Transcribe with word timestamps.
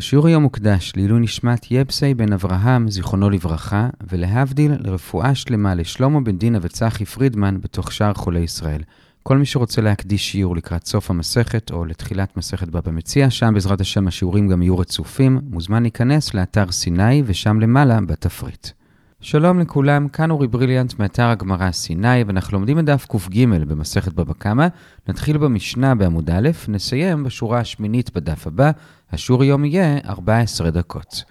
השיעור 0.00 0.26
היום 0.26 0.42
מוקדש 0.42 0.92
לעילוי 0.96 1.20
נשמת 1.20 1.70
יבסי 1.70 2.14
בן 2.14 2.32
אברהם, 2.32 2.90
זיכרונו 2.90 3.30
לברכה, 3.30 3.88
ולהבדיל 4.10 4.72
לרפואה 4.78 5.34
שלמה 5.34 5.74
לשלמה 5.74 6.20
בן 6.20 6.38
דינה 6.38 6.58
וצחי 6.62 7.04
פרידמן 7.04 7.60
בתוך 7.60 7.92
שאר 7.92 8.14
חולי 8.14 8.40
ישראל. 8.40 8.82
כל 9.22 9.38
מי 9.38 9.46
שרוצה 9.46 9.80
להקדיש 9.80 10.32
שיעור 10.32 10.56
לקראת 10.56 10.86
סוף 10.86 11.10
המסכת 11.10 11.70
או 11.70 11.84
לתחילת 11.84 12.36
מסכת 12.36 12.68
בבא 12.68 12.90
מציע, 12.92 13.30
שם 13.30 13.54
בעזרת 13.54 13.80
השם 13.80 14.08
השיעורים 14.08 14.48
גם 14.48 14.62
יהיו 14.62 14.78
רצופים, 14.78 15.40
מוזמן 15.50 15.82
להיכנס 15.82 16.34
לאתר 16.34 16.72
סיני 16.72 17.22
ושם 17.26 17.60
למעלה 17.60 18.00
בתפריט. 18.00 18.68
שלום 19.22 19.60
לכולם, 19.60 20.08
כאן 20.08 20.30
אורי 20.30 20.48
בריליאנט 20.48 20.98
מאתר 20.98 21.26
הגמרא 21.26 21.70
סיני, 21.70 22.22
ואנחנו 22.26 22.58
לומדים 22.58 22.78
את 22.78 22.84
דף 22.84 23.06
קג 23.06 23.44
במסכת 23.68 24.12
בבא 24.12 24.32
קמא. 24.38 24.66
נתחיל 25.08 25.38
במשנה 25.38 25.94
בעמוד 25.94 26.30
א', 26.30 26.50
נסיים 26.68 27.24
בשורה 27.24 27.58
השמינית 27.58 28.14
בדף 28.14 28.46
הבא, 28.46 28.70
השיעור 29.12 29.42
היום 29.42 29.64
יהיה 29.64 29.98
14 30.08 30.70
דקות. 30.70 31.24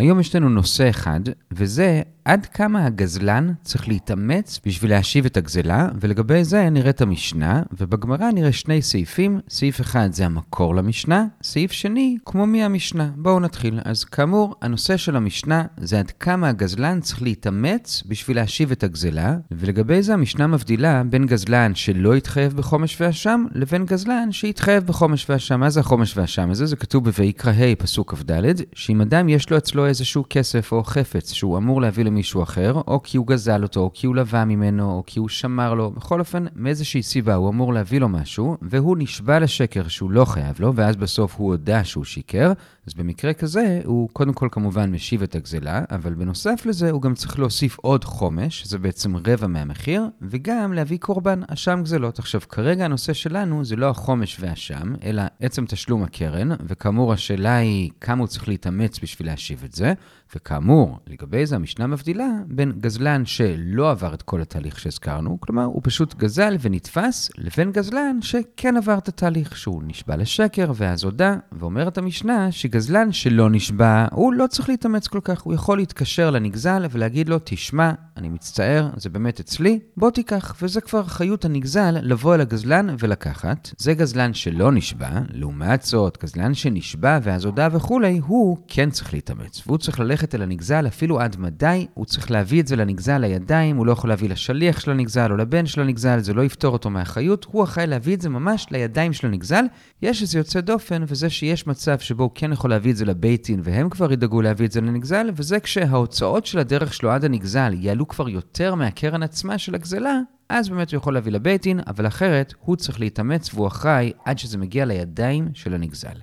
היום 0.00 0.20
יש 0.20 0.36
לנו 0.36 0.48
נושא 0.48 0.90
אחד, 0.90 1.20
וזה 1.52 2.02
עד 2.24 2.46
כמה 2.46 2.86
הגזלן 2.86 3.52
צריך 3.62 3.88
להתאמץ 3.88 4.60
בשביל 4.66 4.90
להשיב 4.90 5.24
את 5.24 5.36
הגזלה, 5.36 5.88
ולגבי 6.00 6.44
זה 6.44 6.70
נראה 6.70 6.90
את 6.90 7.00
המשנה, 7.00 7.62
ובגמרא 7.78 8.30
נראה 8.30 8.52
שני 8.52 8.82
סעיפים. 8.82 9.40
סעיף 9.48 9.80
אחד 9.80 10.12
זה 10.12 10.26
המקור 10.26 10.74
למשנה, 10.74 11.26
סעיף 11.42 11.72
שני, 11.72 12.16
כמו 12.24 12.46
מי 12.46 12.64
המשנה. 12.64 13.10
בואו 13.16 13.40
נתחיל. 13.40 13.80
אז 13.84 14.04
כאמור, 14.04 14.54
הנושא 14.62 14.96
של 14.96 15.16
המשנה 15.16 15.64
זה 15.76 15.98
עד 15.98 16.10
כמה 16.10 16.48
הגזלן 16.48 17.00
צריך 17.00 17.22
להתאמץ 17.22 18.02
בשביל 18.06 18.36
להשיב 18.36 18.70
את 18.70 18.84
הגזלה, 18.84 19.36
ולגבי 19.50 20.02
זה 20.02 20.14
המשנה 20.14 20.46
מבדילה 20.46 21.02
בין 21.10 21.26
גזלן 21.26 21.74
שלא 21.74 22.16
יתחייב 22.16 22.52
בחומש 22.52 23.00
ואשם, 23.00 23.44
לבין 23.54 23.84
גזלן 23.84 24.32
שיתחייב 24.32 24.84
בחומש 24.84 25.30
ואשם. 25.30 25.60
מה 25.60 25.70
זה 25.70 25.80
החומש 25.80 26.16
ואשם 26.16 26.50
הזה? 26.50 26.66
זה 26.66 26.76
כתוב 26.76 27.10
בויקרא 27.10 27.52
ה' 27.52 27.74
פסוק 27.78 28.14
כ"ד, 28.14 28.32
שאם 28.74 29.00
אדם 29.00 29.28
יש 29.28 29.50
לו 29.50 29.56
אצלו 29.56 29.89
איזשהו 29.90 30.24
כסף 30.30 30.72
או 30.72 30.84
חפץ 30.84 31.32
שהוא 31.32 31.58
אמור 31.58 31.80
להביא 31.80 32.04
למישהו 32.04 32.42
אחר, 32.42 32.72
או 32.86 33.02
כי 33.02 33.16
הוא 33.16 33.26
גזל 33.26 33.62
אותו, 33.62 33.80
או 33.80 33.90
כי 33.94 34.06
הוא 34.06 34.16
לווה 34.16 34.44
ממנו, 34.44 34.92
או 34.92 35.02
כי 35.06 35.18
הוא 35.18 35.28
שמר 35.28 35.74
לו, 35.74 35.90
בכל 35.90 36.20
אופן, 36.20 36.44
מאיזושהי 36.56 37.02
סיבה 37.02 37.34
הוא 37.34 37.48
אמור 37.48 37.74
להביא 37.74 38.00
לו 38.00 38.08
משהו, 38.08 38.56
והוא 38.62 38.96
נשבע 38.98 39.38
לשקר 39.38 39.88
שהוא 39.88 40.10
לא 40.10 40.24
חייב 40.24 40.60
לו, 40.60 40.74
ואז 40.74 40.96
בסוף 40.96 41.34
הוא 41.36 41.48
הודה 41.48 41.84
שהוא 41.84 42.04
שיקר, 42.04 42.52
אז 42.86 42.94
במקרה 42.94 43.32
כזה, 43.32 43.80
הוא 43.84 44.08
קודם 44.12 44.32
כל 44.32 44.48
כמובן 44.52 44.92
משיב 44.92 45.22
את 45.22 45.34
הגזלה, 45.34 45.82
אבל 45.90 46.14
בנוסף 46.14 46.62
לזה 46.66 46.90
הוא 46.90 47.02
גם 47.02 47.14
צריך 47.14 47.38
להוסיף 47.38 47.78
עוד 47.78 48.04
חומש, 48.04 48.60
שזה 48.60 48.78
בעצם 48.78 49.16
רבע 49.16 49.46
מהמחיר, 49.46 50.02
וגם 50.22 50.72
להביא 50.72 50.98
קורבן, 50.98 51.40
אשם 51.48 51.80
גזלות. 51.82 52.18
עכשיו, 52.18 52.40
כרגע 52.48 52.84
הנושא 52.84 53.12
שלנו 53.12 53.64
זה 53.64 53.76
לא 53.76 53.90
החומש 53.90 54.36
והאשם, 54.40 54.94
אלא 55.02 55.22
עצם 55.40 55.64
תשלום 55.66 56.02
הקרן, 56.02 56.48
וכאמור 56.66 57.12
השאלה 57.12 57.56
היא 57.56 57.90
כמה 58.00 58.20
הוא 58.20 58.28
צריך 58.28 58.48
להתאמץ 58.48 58.98
בשביל 59.02 59.28
להשיב 59.28 59.62
את 59.64 59.72
זה. 59.72 59.79
pieniędzy, 59.80 59.96
וכאמור, 60.36 60.98
לגבי 61.06 61.46
זה 61.46 61.56
המשנה 61.56 61.86
מבדילה 61.86 62.28
בין 62.46 62.72
גזלן 62.80 63.26
שלא 63.26 63.90
עבר 63.90 64.14
את 64.14 64.22
כל 64.22 64.40
התהליך 64.40 64.78
שהזכרנו, 64.78 65.40
כלומר, 65.40 65.64
הוא 65.64 65.80
פשוט 65.84 66.14
גזל 66.14 66.56
ונתפס, 66.60 67.30
לבין 67.38 67.72
גזלן 67.72 68.18
שכן 68.22 68.76
עבר 68.76 68.98
את 68.98 69.08
התהליך, 69.08 69.56
שהוא 69.56 69.82
נשבע 69.86 70.16
לשקר 70.16 70.72
ואז 70.74 71.04
הודה, 71.04 71.36
ואומרת 71.52 71.98
המשנה 71.98 72.52
שגזלן 72.52 73.12
שלא 73.12 73.50
נשבע, 73.50 74.06
הוא 74.12 74.32
לא 74.32 74.46
צריך 74.46 74.68
להתאמץ 74.68 75.06
כל 75.06 75.20
כך, 75.24 75.40
הוא 75.40 75.54
יכול 75.54 75.78
להתקשר 75.78 76.30
לנגזל 76.30 76.86
ולהגיד 76.90 77.28
לו, 77.28 77.36
תשמע, 77.44 77.92
אני 78.16 78.28
מצטער, 78.28 78.90
זה 78.96 79.10
באמת 79.10 79.40
אצלי, 79.40 79.78
בוא 79.96 80.10
תיקח. 80.10 80.54
וזה 80.62 80.80
כבר 80.80 81.00
אחריות 81.00 81.44
הנגזל 81.44 81.96
לבוא 82.02 82.34
אל 82.34 82.40
הגזלן 82.40 82.94
ולקחת. 82.98 83.70
זה 83.78 83.94
גזלן 83.94 84.34
שלא 84.34 84.72
נשבע, 84.72 85.10
לעומת 85.30 85.82
זאת, 85.82 86.18
גזלן 86.22 86.54
שנשבע 86.54 87.18
ואז 87.22 87.44
הודה 87.44 87.68
וכולי, 87.72 88.20
הוא 88.26 88.58
כן 88.68 88.90
צריך 88.90 89.14
להתאמץ, 89.14 89.62
והוא 89.66 89.78
צריך 89.78 90.00
ללכת 90.00 90.19
ללכת 90.20 90.34
אל 90.34 90.42
הנגזל 90.42 90.86
אפילו 90.86 91.20
עד 91.20 91.36
מדי, 91.38 91.86
הוא 91.94 92.06
צריך 92.06 92.30
להביא 92.30 92.60
את 92.60 92.66
זה 92.66 92.76
לנגזל 92.76 93.18
לידיים, 93.18 93.76
הוא 93.76 93.86
לא 93.86 93.92
יכול 93.92 94.10
להביא 94.10 94.28
לשליח 94.28 94.80
של 94.80 94.90
הנגזל 94.90 95.32
או 95.32 95.36
לבן 95.36 95.66
של 95.66 95.80
הנגזל, 95.80 96.18
זה 96.18 96.34
לא 96.34 96.44
יפתור 96.44 96.72
אותו 96.72 96.90
מהאחריות, 96.90 97.46
הוא 97.50 97.64
אחראי 97.64 97.86
להביא 97.86 98.14
את 98.14 98.20
זה 98.20 98.28
ממש 98.28 98.66
לידיים 98.70 99.12
של 99.12 99.26
הנגזל. 99.26 99.64
יש 100.02 100.22
איזה 100.22 100.38
יוצא 100.38 100.60
דופן, 100.60 101.04
וזה 101.06 101.30
שיש 101.30 101.66
מצב 101.66 101.98
שבו 101.98 102.22
הוא 102.22 102.30
כן 102.34 102.52
יכול 102.52 102.70
להביא 102.70 102.92
את 102.92 102.96
זה 102.96 103.04
לבייטין, 103.04 103.60
והם 103.64 103.90
כבר 103.90 104.12
ידאגו 104.12 104.42
להביא 104.42 104.66
את 104.66 104.72
זה 104.72 104.80
לנגזל, 104.80 105.30
וזה 105.36 105.60
כשההוצאות 105.60 106.46
של 106.46 106.58
הדרך 106.58 106.94
שלו 106.94 107.10
עד 107.10 107.24
הנגזל 107.24 107.72
יעלו 107.74 108.08
כבר 108.08 108.28
יותר 108.28 108.74
מהקרן 108.74 109.22
עצמה 109.22 109.58
של 109.58 109.74
הגזלה, 109.74 110.20
אז 110.48 110.68
באמת 110.68 110.90
הוא 110.92 110.96
יכול 110.96 111.14
להביא 111.14 111.32
לבייטין, 111.32 111.80
אבל 111.86 112.06
אחרת 112.06 112.54
הוא 112.60 112.76
צריך 112.76 113.00
להתאמץ 113.00 113.54
והוא 113.54 113.66
אחראי 113.66 114.12
עד 114.24 114.38
שזה 114.38 114.58
מגיע 114.58 114.84
לידיים 114.84 115.48
של 115.54 115.74
הנגזל. 115.74 116.16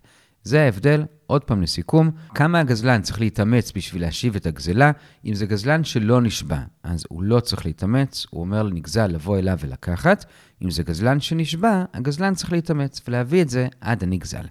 זה 0.48 0.62
ההבדל, 0.64 1.06
עוד 1.26 1.44
פעם 1.44 1.62
לסיכום, 1.62 2.12
כמה 2.36 2.60
הגזלן 2.60 3.02
צריך 3.02 3.20
להתאמץ 3.20 3.72
בשביל 3.76 4.02
להשיב 4.02 4.36
את 4.36 4.46
הגזלה. 4.46 4.92
אם 5.26 5.34
זה 5.34 5.46
גזלן 5.46 5.84
שלא 5.84 6.22
נשבע, 6.22 6.60
אז 6.84 7.04
הוא 7.10 7.24
לא 7.24 7.40
צריך 7.40 7.66
להתאמץ, 7.66 8.26
הוא 8.30 8.42
אומר 8.42 8.64
לנגזל 8.64 9.08
לבוא 9.08 9.38
אליו 9.38 9.58
ולקחת. 9.62 10.26
אם 10.64 10.72
זה 10.72 10.84
גזלן 10.84 11.20
שנשבע, 11.20 11.84
הגזלן 11.94 12.34
צריך 12.34 12.52
להתאמץ 12.52 13.02
ולהביא 13.08 13.42
את 13.42 13.50
זה 13.50 13.68
עד 13.82 14.04
הנגזל. 14.04 14.46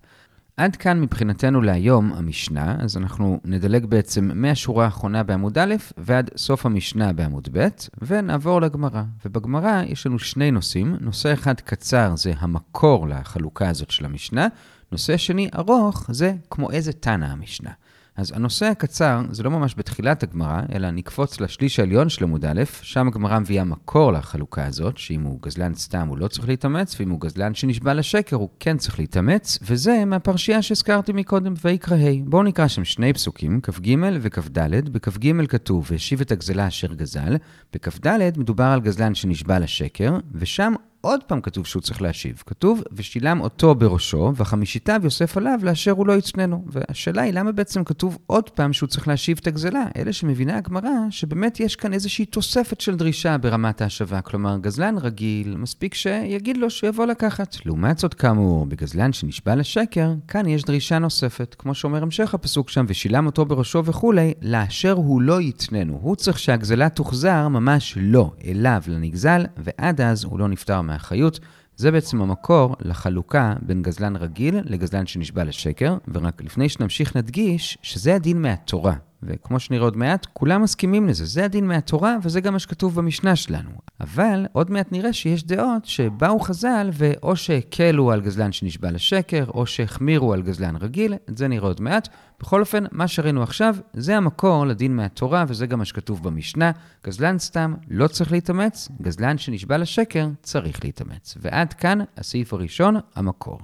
עד 0.56 0.76
כאן 0.76 1.00
מבחינתנו 1.00 1.62
להיום 1.62 2.12
המשנה, 2.12 2.76
אז 2.78 2.96
אנחנו 2.96 3.40
נדלג 3.44 3.86
בעצם 3.86 4.30
מהשורה 4.34 4.84
האחרונה 4.84 5.22
בעמוד 5.22 5.58
א' 5.58 5.74
ועד 5.98 6.30
סוף 6.36 6.66
המשנה 6.66 7.12
בעמוד 7.12 7.48
ב', 7.52 7.68
ונעבור 8.02 8.60
לגמרא. 8.60 9.02
ובגמרא 9.24 9.82
יש 9.86 10.06
לנו 10.06 10.18
שני 10.18 10.50
נושאים. 10.50 10.96
נושא 11.00 11.32
אחד 11.32 11.60
קצר 11.60 12.16
זה 12.16 12.32
המקור 12.38 13.08
לחלוקה 13.08 13.68
הזאת 13.68 13.90
של 13.90 14.04
המשנה, 14.04 14.48
נושא 14.92 15.16
שני 15.16 15.48
ארוך 15.56 16.06
זה 16.12 16.32
כמו 16.50 16.70
איזה 16.70 16.92
תנא 16.92 17.24
המשנה. 17.24 17.70
אז 18.16 18.32
הנושא 18.36 18.66
הקצר 18.66 19.22
זה 19.30 19.42
לא 19.42 19.50
ממש 19.50 19.74
בתחילת 19.76 20.22
הגמרא, 20.22 20.60
אלא 20.72 20.90
נקפוץ 20.90 21.40
לשליש 21.40 21.80
העליון 21.80 22.08
של 22.08 22.24
עמוד 22.24 22.44
א', 22.44 22.62
שם 22.82 23.08
הגמרא 23.08 23.38
מביאה 23.38 23.64
מקור 23.64 24.12
לחלוקה 24.12 24.66
הזאת, 24.66 24.98
שאם 24.98 25.22
הוא 25.22 25.38
גזלן 25.42 25.74
סתם 25.74 26.08
הוא 26.08 26.18
לא 26.18 26.28
צריך 26.28 26.48
להתאמץ, 26.48 27.00
ואם 27.00 27.10
הוא 27.10 27.20
גזלן 27.20 27.54
שנשבע 27.54 27.94
לשקר 27.94 28.36
הוא 28.36 28.48
כן 28.60 28.76
צריך 28.76 28.98
להתאמץ, 28.98 29.58
וזה 29.62 30.04
מהפרשייה 30.04 30.62
שהזכרתי 30.62 31.12
מקודם, 31.12 31.54
ויקרא 31.64 31.96
ה'. 31.96 32.24
בואו 32.24 32.42
נקרא 32.42 32.68
שם 32.68 32.84
שני 32.84 33.12
פסוקים, 33.12 33.60
כ"ג 33.62 33.94
וכ"ד. 34.20 34.88
בכ"ג 34.92 35.46
כתוב, 35.46 35.88
והשיב 35.90 36.20
את 36.20 36.32
הגזלה 36.32 36.68
אשר 36.68 36.94
גזל, 36.94 37.36
בכ"ד 37.72 38.38
מדובר 38.38 38.64
על 38.64 38.80
גזלן 38.80 39.14
שנשבע 39.14 39.58
לשקר, 39.58 40.18
ושם 40.34 40.72
עוד 41.06 41.22
פעם 41.22 41.40
כתוב 41.40 41.66
שהוא 41.66 41.82
צריך 41.82 42.02
להשיב. 42.02 42.42
כתוב, 42.46 42.82
ושילם 42.92 43.40
אותו 43.40 43.74
בראשו, 43.74 44.32
וחמישיתיו 44.36 45.00
יוסף 45.04 45.36
עליו 45.36 45.58
לאשר 45.62 45.90
הוא 45.90 46.06
לא 46.06 46.12
יצננו. 46.12 46.64
והשאלה 46.66 47.22
היא, 47.22 47.32
למה 47.32 47.52
בעצם 47.52 47.84
כתוב 47.84 48.18
עוד 48.26 48.50
פעם 48.50 48.72
שהוא 48.72 48.86
צריך 48.86 49.08
להשיב 49.08 49.38
את 49.40 49.46
הגזלה? 49.46 49.84
אלה 49.96 50.12
שמבינה 50.12 50.56
הגמרא, 50.56 50.90
שבאמת 51.10 51.60
יש 51.60 51.76
כאן 51.76 51.92
איזושהי 51.92 52.24
תוספת 52.24 52.80
של 52.80 52.96
דרישה 52.96 53.38
ברמת 53.38 53.82
ההשבה. 53.82 54.20
כלומר, 54.20 54.58
גזלן 54.58 54.98
רגיל, 54.98 55.56
מספיק 55.56 55.94
שיגיד 55.94 56.56
לו 56.56 56.70
שיבוא 56.70 57.06
לקחת. 57.06 57.56
לעומת 57.66 57.98
זאת, 57.98 58.14
כאמור, 58.14 58.66
בגזלן 58.66 59.12
שנשבע 59.12 59.54
לשקר, 59.54 60.12
כאן 60.28 60.48
יש 60.48 60.64
דרישה 60.64 60.98
נוספת. 60.98 61.56
כמו 61.58 61.74
שאומר 61.74 62.02
המשך 62.02 62.34
הפסוק 62.34 62.70
שם, 62.70 62.84
ושילם 62.88 63.26
אותו 63.26 63.44
בראשו 63.44 63.84
וכולי, 63.84 64.34
לאשר 64.42 64.92
הוא 64.92 65.22
לא 65.22 65.40
יתננו. 65.40 65.98
הוא 66.02 66.16
צריך 66.16 66.38
שהגזלה 66.38 66.88
תוחזר 66.88 67.48
ממש 67.48 67.98
לא, 68.00 68.32
אליו, 68.46 68.82
לנגזל, 68.86 69.44
ועד 69.56 70.00
אז 70.00 70.24
הוא 70.24 70.38
לא 70.38 70.48
נפטר 70.48 70.80
מה... 70.80 70.95
מהאחריות. 70.96 71.40
זה 71.76 71.90
בעצם 71.90 72.22
המקור 72.22 72.76
לחלוקה 72.80 73.54
בין 73.62 73.82
גזלן 73.82 74.16
רגיל 74.16 74.54
לגזלן 74.64 75.06
שנשבע 75.06 75.44
לשקר, 75.44 75.96
ורק 76.14 76.42
לפני 76.42 76.68
שנמשיך 76.68 77.16
נדגיש 77.16 77.78
שזה 77.82 78.14
הדין 78.14 78.42
מהתורה. 78.42 78.94
וכמו 79.22 79.60
שנראה 79.60 79.84
עוד 79.84 79.96
מעט, 79.96 80.26
כולם 80.32 80.62
מסכימים 80.62 81.08
לזה. 81.08 81.24
זה 81.24 81.44
הדין 81.44 81.66
מהתורה, 81.66 82.16
וזה 82.22 82.40
גם 82.40 82.52
מה 82.52 82.58
שכתוב 82.58 82.94
במשנה 82.94 83.36
שלנו. 83.36 83.70
אבל 84.00 84.46
עוד 84.52 84.70
מעט 84.70 84.92
נראה 84.92 85.12
שיש 85.12 85.44
דעות 85.44 85.84
שבאו 85.84 86.38
חז"ל, 86.40 86.90
ואו 86.92 87.36
שהקלו 87.36 88.12
על 88.12 88.20
גזלן 88.20 88.52
שנשבע 88.52 88.90
לשקר, 88.90 89.44
או 89.48 89.66
שהחמירו 89.66 90.32
על 90.32 90.42
גזלן 90.42 90.76
רגיל, 90.76 91.14
את 91.30 91.36
זה 91.36 91.48
נראה 91.48 91.66
עוד 91.66 91.80
מעט. 91.80 92.08
בכל 92.40 92.60
אופן, 92.60 92.84
מה 92.92 93.08
שראינו 93.08 93.42
עכשיו, 93.42 93.76
זה 93.92 94.16
המקור 94.16 94.66
לדין 94.66 94.96
מהתורה, 94.96 95.44
וזה 95.48 95.66
גם 95.66 95.78
מה 95.78 95.84
שכתוב 95.84 96.22
במשנה. 96.22 96.70
גזלן 97.06 97.38
סתם 97.38 97.74
לא 97.90 98.06
צריך 98.06 98.32
להתאמץ, 98.32 98.88
גזלן 99.02 99.38
שנשבע 99.38 99.78
לשקר 99.78 100.28
צריך 100.42 100.84
להתאמץ. 100.84 101.34
ועד 101.40 101.72
כאן 101.72 101.98
הסעיף 102.16 102.52
הראשון, 102.52 102.96
המקור. 103.14 103.58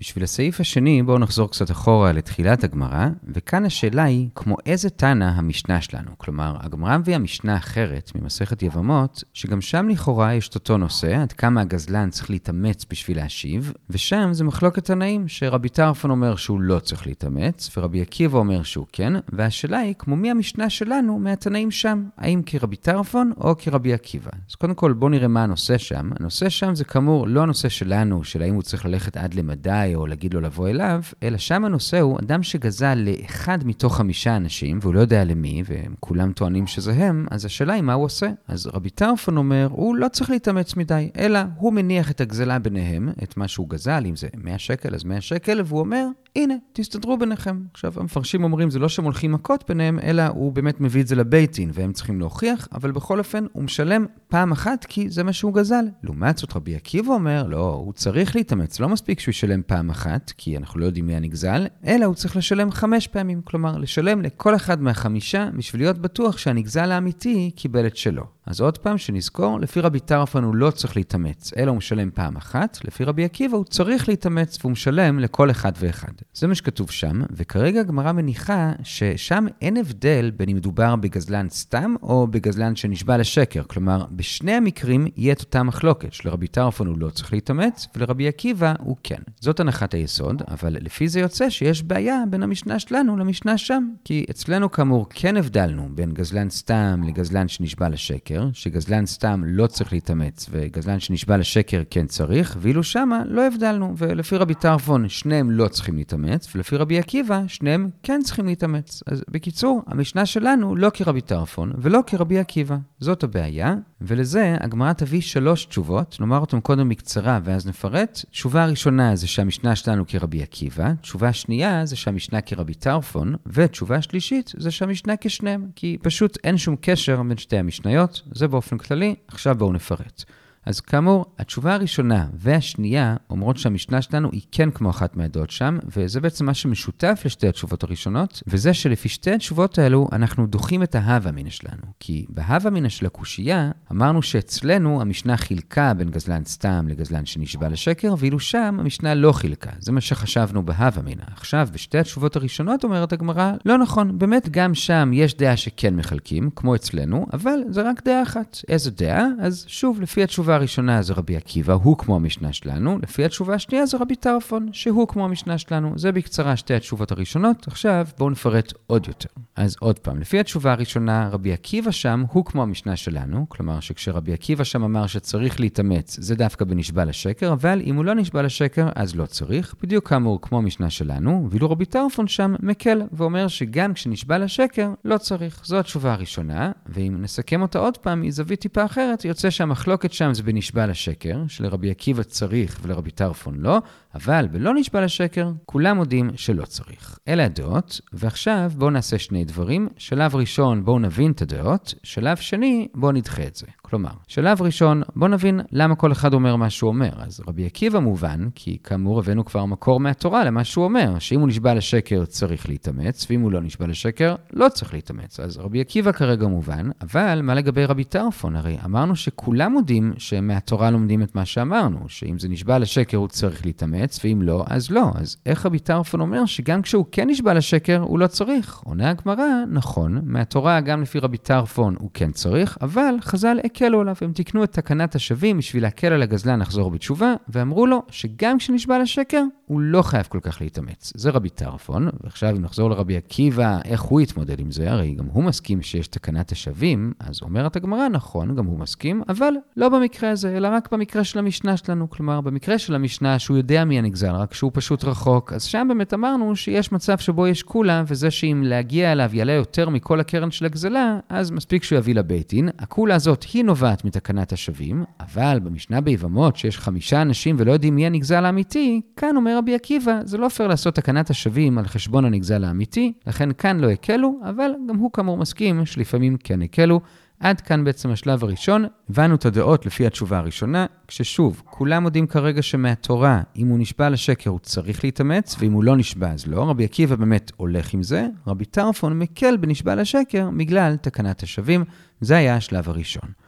בשביל 0.00 0.24
הסעיף 0.24 0.60
השני, 0.60 1.02
בואו 1.02 1.18
נחזור 1.18 1.50
קצת 1.50 1.70
אחורה 1.70 2.12
לתחילת 2.12 2.64
הגמרא, 2.64 3.08
וכאן 3.34 3.64
השאלה 3.64 4.04
היא, 4.04 4.28
כמו 4.34 4.56
איזה 4.66 4.90
תנא 4.90 5.24
המשנה 5.24 5.80
שלנו? 5.80 6.10
כלומר, 6.18 6.56
הגמרא 6.60 6.98
מביאה 6.98 7.18
משנה 7.18 7.56
אחרת 7.56 8.12
ממסכת 8.14 8.62
יבמות, 8.62 9.24
שגם 9.34 9.60
שם 9.60 9.88
לכאורה 9.88 10.34
יש 10.34 10.48
את 10.48 10.54
אותו 10.54 10.76
נושא, 10.76 11.22
עד 11.22 11.32
כמה 11.32 11.60
הגזלן 11.60 12.10
צריך 12.10 12.30
להתאמץ 12.30 12.84
בשביל 12.90 13.16
להשיב, 13.16 13.72
ושם 13.90 14.28
זה 14.32 14.44
מחלוקת 14.44 14.84
תנאים, 14.84 15.28
שרבי 15.28 15.68
טרפון 15.68 16.10
אומר 16.10 16.36
שהוא 16.36 16.60
לא 16.60 16.78
צריך 16.78 17.06
להתאמץ, 17.06 17.70
ורבי 17.76 18.00
עקיבא 18.00 18.38
אומר 18.38 18.62
שהוא 18.62 18.86
כן, 18.92 19.12
והשאלה 19.32 19.78
היא, 19.78 19.94
כמו 19.98 20.16
מי 20.16 20.30
המשנה 20.30 20.70
שלנו 20.70 21.18
מהתנאים 21.18 21.70
שם? 21.70 22.04
האם 22.16 22.42
כרבי 22.46 22.76
טרפון 22.76 23.32
או 23.40 23.54
כרבי 23.58 23.92
עקיבא? 23.92 24.30
אז 24.50 24.54
קודם 24.54 24.74
כל, 24.74 24.92
בואו 24.92 25.10
נראה 25.10 25.28
מה 25.28 25.42
הנושא 25.42 25.78
שם. 25.78 26.10
הנושא 26.20 26.48
שם 26.48 26.74
זה 26.74 26.84
כאמור 26.84 27.28
לא 27.28 27.42
הנושא 27.42 27.68
שלנו, 27.68 28.24
של 28.24 28.42
האם 28.42 28.54
הוא 28.54 28.62
צריך 28.62 28.84
ללכת 28.84 29.16
עד 29.16 29.34
למדי, 29.34 29.87
אליי 29.88 29.94
או 29.94 30.06
להגיד 30.06 30.34
לו 30.34 30.40
לבוא 30.40 30.68
אליו, 30.68 31.02
אלא 31.22 31.38
שם 31.38 31.64
הנושא 31.64 32.00
הוא 32.00 32.18
אדם 32.18 32.42
שגזל 32.42 32.94
לאחד 32.94 33.58
מתוך 33.64 33.96
חמישה 33.96 34.36
אנשים, 34.36 34.78
והוא 34.82 34.94
לא 34.94 35.00
יודע 35.00 35.24
למי, 35.24 35.62
והם 35.66 35.94
כולם 36.00 36.32
טוענים 36.32 36.66
שזה 36.66 36.92
הם, 36.92 37.26
אז 37.30 37.44
השאלה 37.44 37.72
היא 37.72 37.82
מה 37.82 37.92
הוא 37.92 38.04
עושה. 38.04 38.30
אז 38.48 38.66
רבי 38.66 38.90
טרפון 38.90 39.36
אומר, 39.36 39.68
הוא 39.70 39.96
לא 39.96 40.08
צריך 40.08 40.30
להתאמץ 40.30 40.76
מדי, 40.76 41.10
אלא 41.18 41.40
הוא 41.56 41.72
מניח 41.72 42.10
את 42.10 42.20
הגזלה 42.20 42.58
ביניהם, 42.58 43.08
את 43.22 43.36
מה 43.36 43.48
שהוא 43.48 43.68
גזל, 43.68 44.02
אם 44.06 44.16
זה 44.16 44.28
100 44.36 44.58
שקל 44.58 44.94
אז 44.94 45.04
100 45.04 45.20
שקל, 45.20 45.60
והוא 45.64 45.80
אומר, 45.80 46.06
הנה, 46.38 46.54
תסתדרו 46.72 47.18
ביניכם. 47.18 47.62
עכשיו, 47.72 47.92
המפרשים 47.96 48.44
אומרים, 48.44 48.70
זה 48.70 48.78
לא 48.78 48.88
שהם 48.88 49.04
הולכים 49.04 49.32
מכות 49.32 49.64
ביניהם, 49.68 49.98
אלא 49.98 50.22
הוא 50.26 50.52
באמת 50.52 50.80
מביא 50.80 51.02
את 51.02 51.06
זה 51.06 51.14
לבייטין, 51.16 51.70
והם 51.74 51.92
צריכים 51.92 52.20
להוכיח, 52.20 52.68
אבל 52.72 52.90
בכל 52.90 53.18
אופן, 53.18 53.46
הוא 53.52 53.62
משלם 53.62 54.06
פעם 54.28 54.52
אחת 54.52 54.84
כי 54.84 55.10
זה 55.10 55.22
מה 55.22 55.32
שהוא 55.32 55.54
גזל. 55.54 55.84
לעומת 56.02 56.38
זאת, 56.38 56.56
רבי 56.56 56.74
עקיבא 56.74 57.12
אומר, 57.12 57.46
לא, 57.46 57.82
הוא 57.84 57.92
צריך 57.92 58.36
להתאמץ, 58.36 58.80
לא 58.80 58.88
מספיק 58.88 59.20
שהוא 59.20 59.30
ישלם 59.30 59.60
פעם 59.66 59.90
אחת, 59.90 60.32
כי 60.36 60.56
אנחנו 60.56 60.80
לא 60.80 60.86
יודעים 60.86 61.06
מי 61.06 61.16
הנגזל, 61.16 61.66
אלא 61.86 62.04
הוא 62.04 62.14
צריך 62.14 62.36
לשלם 62.36 62.70
חמש 62.70 63.06
פעמים, 63.06 63.42
כלומר, 63.42 63.78
לשלם 63.78 64.22
לכל 64.22 64.56
אחד 64.56 64.82
מהחמישה 64.82 65.48
בשביל 65.56 65.82
להיות 65.82 65.98
בטוח 65.98 66.38
שהנגזל 66.38 66.92
האמיתי 66.92 67.50
קיבל 67.56 67.86
את 67.86 67.96
שלו. 67.96 68.24
אז 68.48 68.60
עוד 68.60 68.78
פעם, 68.78 68.98
שנזכור, 68.98 69.60
לפי 69.60 69.80
רבי 69.80 70.00
טרפן 70.00 70.44
הוא 70.44 70.54
לא 70.54 70.70
צריך 70.70 70.96
להתאמץ, 70.96 71.52
אלא 71.56 71.70
הוא 71.70 71.76
משלם 71.76 72.10
פעם 72.10 72.36
אחת, 72.36 72.78
לפי 72.84 73.04
רבי 73.04 73.24
עקיבא 73.24 73.56
הוא 73.56 73.64
צריך 73.64 74.08
להתאמץ 74.08 74.58
והוא 74.60 74.72
משלם 74.72 75.18
לכל 75.18 75.50
אחד 75.50 75.72
ואחד. 75.78 76.12
זה 76.34 76.46
מה 76.46 76.54
שכתוב 76.54 76.90
שם, 76.90 77.22
וכרגע 77.30 77.80
הגמרא 77.80 78.12
מניחה 78.12 78.72
ששם 78.82 79.46
אין 79.62 79.76
הבדל 79.76 80.30
בין 80.36 80.48
אם 80.48 80.56
מדובר 80.56 80.96
בגזלן 80.96 81.48
סתם 81.50 81.94
או 82.02 82.26
בגזלן 82.26 82.76
שנשבע 82.76 83.16
לשקר. 83.16 83.62
כלומר, 83.62 84.04
בשני 84.10 84.52
המקרים 84.52 85.06
יהיה 85.16 85.32
את 85.32 85.40
אותה 85.40 85.62
מחלוקת, 85.62 86.12
שלרבי 86.12 86.46
טרפון 86.46 86.86
הוא 86.86 86.98
לא 86.98 87.10
צריך 87.10 87.32
להתאמץ, 87.32 87.86
ולרבי 87.96 88.28
עקיבא 88.28 88.74
הוא 88.78 88.96
כן. 89.02 89.22
זאת 89.40 89.60
הנחת 89.60 89.94
היסוד, 89.94 90.42
אבל 90.48 90.76
לפי 90.80 91.08
זה 91.08 91.20
יוצא 91.20 91.50
שיש 91.50 91.82
בעיה 91.82 92.22
בין 92.30 92.42
המשנה 92.42 92.78
שלנו 92.78 93.16
למשנה 93.16 93.58
שם. 93.58 93.88
כי 94.04 94.26
אצלנו 94.30 94.70
כאמור 94.70 95.06
כן 95.10 95.36
הבדלנו 95.36 95.88
בין 95.94 96.12
גזלן 96.12 96.50
סתם 96.50 97.02
לגזלן 97.06 97.48
שנשבע 97.48 97.88
לשקר, 97.88 98.37
שגזלן 98.52 99.06
סתם 99.06 99.42
לא 99.46 99.66
צריך 99.66 99.92
להתאמץ, 99.92 100.46
וגזלן 100.50 101.00
שנשבע 101.00 101.36
לשקר 101.36 101.82
כן 101.90 102.06
צריך, 102.06 102.56
ואילו 102.60 102.82
שמה 102.82 103.22
לא 103.26 103.46
הבדלנו, 103.46 103.94
ולפי 103.96 104.36
רבי 104.36 104.54
טרפון 104.54 105.08
שניהם 105.08 105.50
לא 105.50 105.68
צריכים 105.68 105.96
להתאמץ, 105.96 106.48
ולפי 106.54 106.76
רבי 106.76 106.98
עקיבא 106.98 107.42
שניהם 107.48 107.90
כן 108.02 108.20
צריכים 108.24 108.46
להתאמץ. 108.46 109.02
אז 109.06 109.24
בקיצור, 109.30 109.82
המשנה 109.86 110.26
שלנו 110.26 110.76
לא 110.76 110.90
כרבי 110.94 111.20
טרפון 111.20 111.72
ולא 111.78 112.00
כרבי 112.06 112.38
עקיבא. 112.38 112.76
זאת 113.00 113.24
הבעיה, 113.24 113.74
ולזה 114.00 114.56
הגמרא 114.60 114.92
תביא 114.92 115.20
שלוש 115.20 115.64
תשובות, 115.64 116.16
נאמר 116.20 116.38
אותן 116.38 116.60
קודם 116.60 116.88
בקצרה 116.88 117.40
ואז 117.44 117.66
נפרט. 117.66 118.24
תשובה 118.30 118.62
הראשונה 118.62 119.16
זה 119.16 119.26
שהמשנה 119.26 119.76
שלנו 119.76 120.04
כרבי 120.06 120.42
עקיבא, 120.42 120.92
תשובה 121.00 121.32
שנייה 121.32 121.86
זה 121.86 121.96
שהמשנה 121.96 122.40
כרבי 122.40 122.74
טרפון, 122.74 123.34
ותשובה 123.46 124.02
שלישית 124.02 124.52
זה 124.56 124.70
שהמשנה 124.70 125.14
כשניהם, 125.20 125.66
כי 125.74 125.98
פשוט 126.02 126.38
אין 126.44 126.56
שום 126.56 126.76
קשר 126.80 127.22
בין 127.22 127.36
שתי 127.36 127.56
המשניות, 127.56 128.22
זה 128.32 128.48
באופן 128.48 128.78
כללי, 128.78 129.14
עכשיו 129.28 129.54
בואו 129.58 129.72
נפרט. 129.72 130.24
אז 130.68 130.80
כאמור, 130.80 131.26
התשובה 131.38 131.74
הראשונה 131.74 132.26
והשנייה 132.34 133.16
אומרות 133.30 133.56
שהמשנה 133.56 134.02
שלנו 134.02 134.28
היא 134.32 134.42
כן 134.52 134.70
כמו 134.70 134.90
אחת 134.90 135.16
מהדעות 135.16 135.50
שם, 135.50 135.78
וזה 135.96 136.20
בעצם 136.20 136.46
מה 136.46 136.54
שמשותף 136.54 137.22
לשתי 137.24 137.48
התשובות 137.48 137.82
הראשונות, 137.82 138.42
וזה 138.46 138.74
שלפי 138.74 139.08
שתי 139.08 139.30
התשובות 139.30 139.78
האלו 139.78 140.08
אנחנו 140.12 140.46
דוחים 140.46 140.82
את 140.82 140.94
ההווה 140.94 141.32
מינא 141.32 141.50
שלנו. 141.50 141.82
כי 142.00 142.26
בהווה 142.28 142.70
מינא 142.70 142.88
של 142.88 143.06
הקושייה, 143.06 143.70
אמרנו 143.92 144.22
שאצלנו 144.22 145.00
המשנה 145.00 145.36
חילקה 145.36 145.94
בין 145.94 146.10
גזלן 146.10 146.44
סתם 146.44 146.86
לגזלן 146.88 147.26
שנשבע 147.26 147.68
לשקר, 147.68 148.14
ואילו 148.18 148.40
שם 148.40 148.76
המשנה 148.78 149.14
לא 149.14 149.32
חילקה. 149.32 149.70
זה 149.78 149.92
מה 149.92 150.00
שחשבנו 150.00 150.66
בהווה 150.66 151.02
מינא. 151.02 151.24
עכשיו, 151.36 151.68
בשתי 151.72 151.98
התשובות 151.98 152.36
הראשונות 152.36 152.84
אומרת 152.84 153.12
הגמרא, 153.12 153.52
לא 153.64 153.78
נכון, 153.78 154.18
באמת 154.18 154.48
גם 154.48 154.74
שם 154.74 155.10
יש 155.14 155.36
דעה 155.36 155.56
שכן 155.56 155.96
מחלקים, 155.96 156.50
כמו 156.56 156.74
אצלנו, 156.74 157.26
אבל 157.32 157.58
זה 157.68 157.82
רק 157.90 158.04
דעה 158.04 158.22
אחת. 158.22 158.58
איזו 158.68 158.90
דעה? 158.90 159.26
אז 159.40 159.64
שוב, 159.68 160.00
לפי 160.00 160.22
התשובה 160.22 160.57
הראשונה 160.58 161.02
זה 161.02 161.14
רבי 161.14 161.36
עקיבא, 161.36 161.72
הוא 161.72 161.98
כמו 161.98 162.16
המשנה 162.16 162.52
שלנו, 162.52 162.98
לפי 163.02 163.24
התשובה 163.24 163.54
השנייה 163.54 163.86
זה 163.86 163.96
רבי 163.96 164.16
טרפון, 164.16 164.68
שהוא 164.72 165.08
כמו 165.08 165.24
המשנה 165.24 165.58
שלנו. 165.58 165.92
זה 165.96 166.12
בקצרה 166.12 166.56
שתי 166.56 166.74
התשובות 166.74 167.12
הראשונות, 167.12 167.68
עכשיו 167.68 168.06
בואו 168.18 168.30
נפרט 168.30 168.72
עוד 168.86 169.08
יותר. 169.08 169.28
אז 169.56 169.76
עוד 169.80 169.98
פעם, 169.98 170.20
לפי 170.20 170.40
התשובה 170.40 170.72
הראשונה, 170.72 171.28
רבי 171.32 171.52
עקיבא 171.52 171.90
שם 171.90 172.24
הוא 172.32 172.44
כמו 172.44 172.62
המשנה 172.62 172.96
שלנו, 172.96 173.46
כלומר 173.48 173.80
שכשרבי 173.80 174.32
עקיבא 174.32 174.64
שם 174.64 174.84
אמר 174.84 175.06
שצריך 175.06 175.60
להתאמץ, 175.60 176.16
זה 176.20 176.34
דווקא 176.34 176.64
בנשבע 176.64 177.04
לשקר, 177.04 177.52
אבל 177.52 177.80
אם 177.84 177.96
הוא 177.96 178.04
לא 178.04 178.14
נשבע 178.14 178.42
לשקר, 178.42 178.88
אז 178.94 179.16
לא 179.16 179.26
צריך, 179.26 179.74
בדיוק 179.82 180.08
כאמור 180.08 180.40
כמו 180.42 180.58
המשנה 180.58 180.90
שלנו, 180.90 181.48
ואילו 181.50 181.70
רבי 181.70 181.84
טרפון 181.84 182.28
שם 182.28 182.54
מקל, 182.60 183.02
ואומר 183.12 183.48
שגם 183.48 183.92
כשנשבע 183.92 184.38
לשקר, 184.38 184.90
לא 185.04 185.18
צריך. 185.18 185.60
זו 185.64 185.78
התשובה 185.78 186.12
הראשונה, 186.12 186.72
ואם 186.86 187.16
נסכם 187.20 187.62
אותה 187.62 187.78
עוד 187.78 187.96
פעם 187.96 188.22
מזווית 188.22 188.60
טיפה 188.60 188.84
אחרת, 188.84 189.24
יוצא 189.24 189.50
שהמחלוקת 189.50 190.12
שם 190.12 190.34
זה 190.38 190.44
בנשבע 190.44 190.86
לשקר, 190.86 191.42
שלרבי 191.48 191.90
עקיבא 191.90 192.22
צריך 192.22 192.80
ולרבי 192.82 193.10
טרפון 193.10 193.54
לא, 193.58 193.78
אבל 194.14 194.48
בלא 194.52 194.74
נשבע 194.74 195.00
לשקר, 195.00 195.50
כולם 195.66 195.96
מודים 195.96 196.30
שלא 196.36 196.64
צריך. 196.64 197.18
אלה 197.28 197.44
הדעות, 197.44 198.00
ועכשיו 198.12 198.72
בואו 198.76 198.90
נעשה 198.90 199.18
שני 199.18 199.44
דברים. 199.44 199.88
שלב 199.96 200.36
ראשון, 200.36 200.84
בואו 200.84 200.98
נבין 200.98 201.30
את 201.30 201.42
הדעות, 201.42 201.94
שלב 202.02 202.36
שני, 202.36 202.88
בואו 202.94 203.12
נדחה 203.12 203.42
את 203.46 203.56
זה. 203.56 203.66
כלומר, 203.82 204.10
שלב 204.28 204.62
ראשון, 204.62 205.02
בואו 205.16 205.30
נבין 205.30 205.60
למה 205.72 205.94
כל 205.94 206.12
אחד 206.12 206.34
אומר 206.34 206.56
מה 206.56 206.70
שהוא 206.70 206.88
אומר. 206.88 207.10
אז 207.16 207.40
רבי 207.48 207.66
עקיבא 207.66 207.98
מובן, 207.98 208.48
כי 208.54 208.78
כאמור 208.84 209.18
הבאנו 209.18 209.44
כבר 209.44 209.64
מקור 209.64 210.00
מהתורה 210.00 210.44
למה 210.44 210.64
שהוא 210.64 210.84
אומר, 210.84 211.18
שאם 211.18 211.40
הוא 211.40 211.48
נשבע 211.48 211.74
לשקר 211.74 212.24
צריך 212.24 212.68
להתאמץ, 212.68 213.26
ואם 213.30 213.40
הוא 213.40 213.52
לא 213.52 213.60
נשבע 213.60 213.86
לשקר, 213.86 214.34
לא 214.52 214.68
צריך 214.68 214.94
להתאמץ. 214.94 215.40
אז 215.40 215.58
רבי 215.58 215.80
עקיבא 215.80 216.12
כרגע 216.12 216.46
מובן, 216.46 216.90
אבל 217.00 217.40
מה 217.42 217.54
לגבי 217.54 217.84
רבי 217.84 218.04
טרפון? 218.04 218.56
הרי 218.56 218.76
אמרנו 218.84 219.16
שכולם 219.16 219.72
מודים 219.72 220.12
שמהתורה 220.28 220.90
לומדים 220.90 221.22
את 221.22 221.34
מה 221.34 221.44
שאמרנו, 221.44 221.98
שאם 222.08 222.38
זה 222.38 222.48
נשבע 222.48 222.78
לשקר 222.78 223.16
הוא 223.16 223.28
צריך 223.28 223.66
להתאמץ, 223.66 224.20
ואם 224.24 224.42
לא, 224.42 224.64
אז 224.66 224.90
לא. 224.90 225.10
אז 225.14 225.36
איך 225.46 225.66
רבי 225.66 225.78
טרפון 225.78 226.20
אומר 226.20 226.46
שגם 226.46 226.82
כשהוא 226.82 227.06
כן 227.12 227.30
נשבע 227.30 227.54
לשקר, 227.54 228.00
הוא 228.00 228.18
לא 228.18 228.26
צריך? 228.26 228.80
עונה 228.84 229.10
הגמרא, 229.10 229.64
נכון, 229.68 230.20
מהתורה 230.24 230.80
גם 230.80 231.02
לפי 231.02 231.18
רבי 231.18 231.36
טרפון 231.36 231.96
הוא 231.98 232.10
כן 232.14 232.32
צריך, 232.32 232.78
אבל 232.80 233.14
חז"ל 233.20 233.58
הקלו 233.64 234.00
עליו, 234.00 234.14
הם 234.20 234.32
תיקנו 234.32 234.64
את 234.64 234.72
תקנת 234.72 235.14
השבים 235.14 235.58
בשביל 235.58 235.82
להקל 235.82 236.12
על 236.12 236.22
הגזלן 236.22 236.60
לחזור 236.60 236.90
בתשובה, 236.90 237.34
ואמרו 237.48 237.86
לו 237.86 238.02
שגם 238.10 238.58
כשנשבע 238.58 238.98
לשקר, 238.98 239.42
הוא 239.68 239.80
לא 239.80 240.02
חייב 240.02 240.26
כל 240.28 240.38
כך 240.42 240.60
להתאמץ. 240.60 241.12
זה 241.16 241.30
רבי 241.30 241.48
טרפון, 241.48 242.08
ועכשיו 242.24 242.56
אם 242.56 242.62
נחזור 242.62 242.90
לרבי 242.90 243.16
עקיבא, 243.16 243.78
איך 243.84 244.00
הוא 244.00 244.20
יתמודד 244.20 244.60
עם 244.60 244.70
זה? 244.70 244.92
הרי 244.92 245.14
גם 245.14 245.26
הוא 245.32 245.44
מסכים 245.44 245.82
שיש 245.82 246.08
תקנת 246.08 246.52
השבים, 246.52 247.12
אז 247.20 247.42
אומרת 247.42 247.76
הגמרא, 247.76 248.08
נכון, 248.08 248.54
גם 248.54 248.66
הוא 248.66 248.78
מסכים, 248.78 249.22
אבל 249.28 249.52
לא 249.76 249.88
במקרה 249.88 250.30
הזה, 250.30 250.56
אלא 250.56 250.68
רק 250.68 250.92
במקרה 250.92 251.24
של 251.24 251.38
המשנה 251.38 251.76
שלנו. 251.76 252.10
כלומר, 252.10 252.40
במקרה 252.40 252.78
של 252.78 252.94
המשנה 252.94 253.38
שהוא 253.38 253.56
יודע 253.56 253.84
מי 253.84 253.98
הנגזל, 253.98 254.30
רק 254.30 254.54
שהוא 254.54 254.70
פשוט 254.74 255.04
רחוק, 255.04 255.52
אז 255.52 255.62
שם 255.62 255.86
באמת 255.88 256.14
אמרנו 256.14 256.56
שיש 256.56 256.92
מצב 256.92 257.18
שבו 257.18 257.46
יש 257.46 257.62
כולה, 257.62 258.02
וזה 258.06 258.30
שאם 258.30 258.62
להגיע 258.66 259.12
אליו 259.12 259.30
יעלה 259.32 259.52
יותר 259.52 259.88
מכל 259.88 260.20
הקרן 260.20 260.50
של 260.50 260.64
הגזלה, 260.64 261.18
אז 261.28 261.50
מספיק 261.50 261.82
שהוא 261.82 261.98
יביא 261.98 262.14
לבית 262.14 262.48
דין. 262.48 262.68
הכולה 262.78 263.14
הזאת 263.14 263.44
היא 263.52 263.64
נובעת 263.64 264.04
מתקנת 264.04 264.52
השבים, 264.52 265.04
אבל 265.20 265.58
במשנה 265.62 266.00
ביבמות, 266.00 266.56
שיש 266.56 266.78
חמישה 266.78 267.22
אנשים 267.22 267.56
ולא 267.58 267.72
יודעים 267.72 267.94
מי 267.96 268.06
הנגזל 268.06 268.44
האמיתי, 268.44 269.00
כאן 269.16 269.36
רבי 269.58 269.74
עקיבא, 269.74 270.20
זה 270.24 270.38
לא 270.38 270.48
פייר 270.48 270.68
לעשות 270.68 270.94
תקנת 270.94 271.30
השבים 271.30 271.78
על 271.78 271.86
חשבון 271.86 272.24
הנגזל 272.24 272.64
האמיתי, 272.64 273.12
לכן 273.26 273.52
כאן 273.52 273.80
לא 273.80 273.90
הקלו, 273.90 274.40
אבל 274.50 274.70
גם 274.88 274.96
הוא 274.96 275.12
כאמור 275.12 275.36
מסכים 275.36 275.86
שלפעמים 275.86 276.36
כן 276.36 276.62
הקלו. 276.62 277.00
עד 277.40 277.60
כאן 277.60 277.84
בעצם 277.84 278.10
השלב 278.10 278.44
הראשון, 278.44 278.84
הבנו 279.10 279.34
את 279.34 279.46
הדעות 279.46 279.86
לפי 279.86 280.06
התשובה 280.06 280.38
הראשונה, 280.38 280.86
כששוב, 281.08 281.62
כולם 281.64 282.04
יודעים 282.04 282.26
כרגע 282.26 282.62
שמהתורה, 282.62 283.42
אם 283.56 283.66
הוא 283.66 283.78
נשבע 283.78 284.10
לשקר 284.10 284.50
הוא 284.50 284.58
צריך 284.58 285.04
להתאמץ, 285.04 285.56
ואם 285.58 285.72
הוא 285.72 285.84
לא 285.84 285.96
נשבע 285.96 286.30
אז 286.30 286.46
לא. 286.46 286.70
רבי 286.70 286.84
עקיבא 286.84 287.16
באמת 287.16 287.52
הולך 287.56 287.94
עם 287.94 288.02
זה, 288.02 288.26
רבי 288.46 288.64
טרפון 288.64 289.18
מקל 289.18 289.56
בנשבע 289.56 289.94
לשקר 289.94 290.50
בגלל 290.56 290.96
תקנת 290.96 291.42
השבים, 291.42 291.84
זה 292.20 292.36
היה 292.36 292.56
השלב 292.56 292.88
הראשון. 292.88 293.47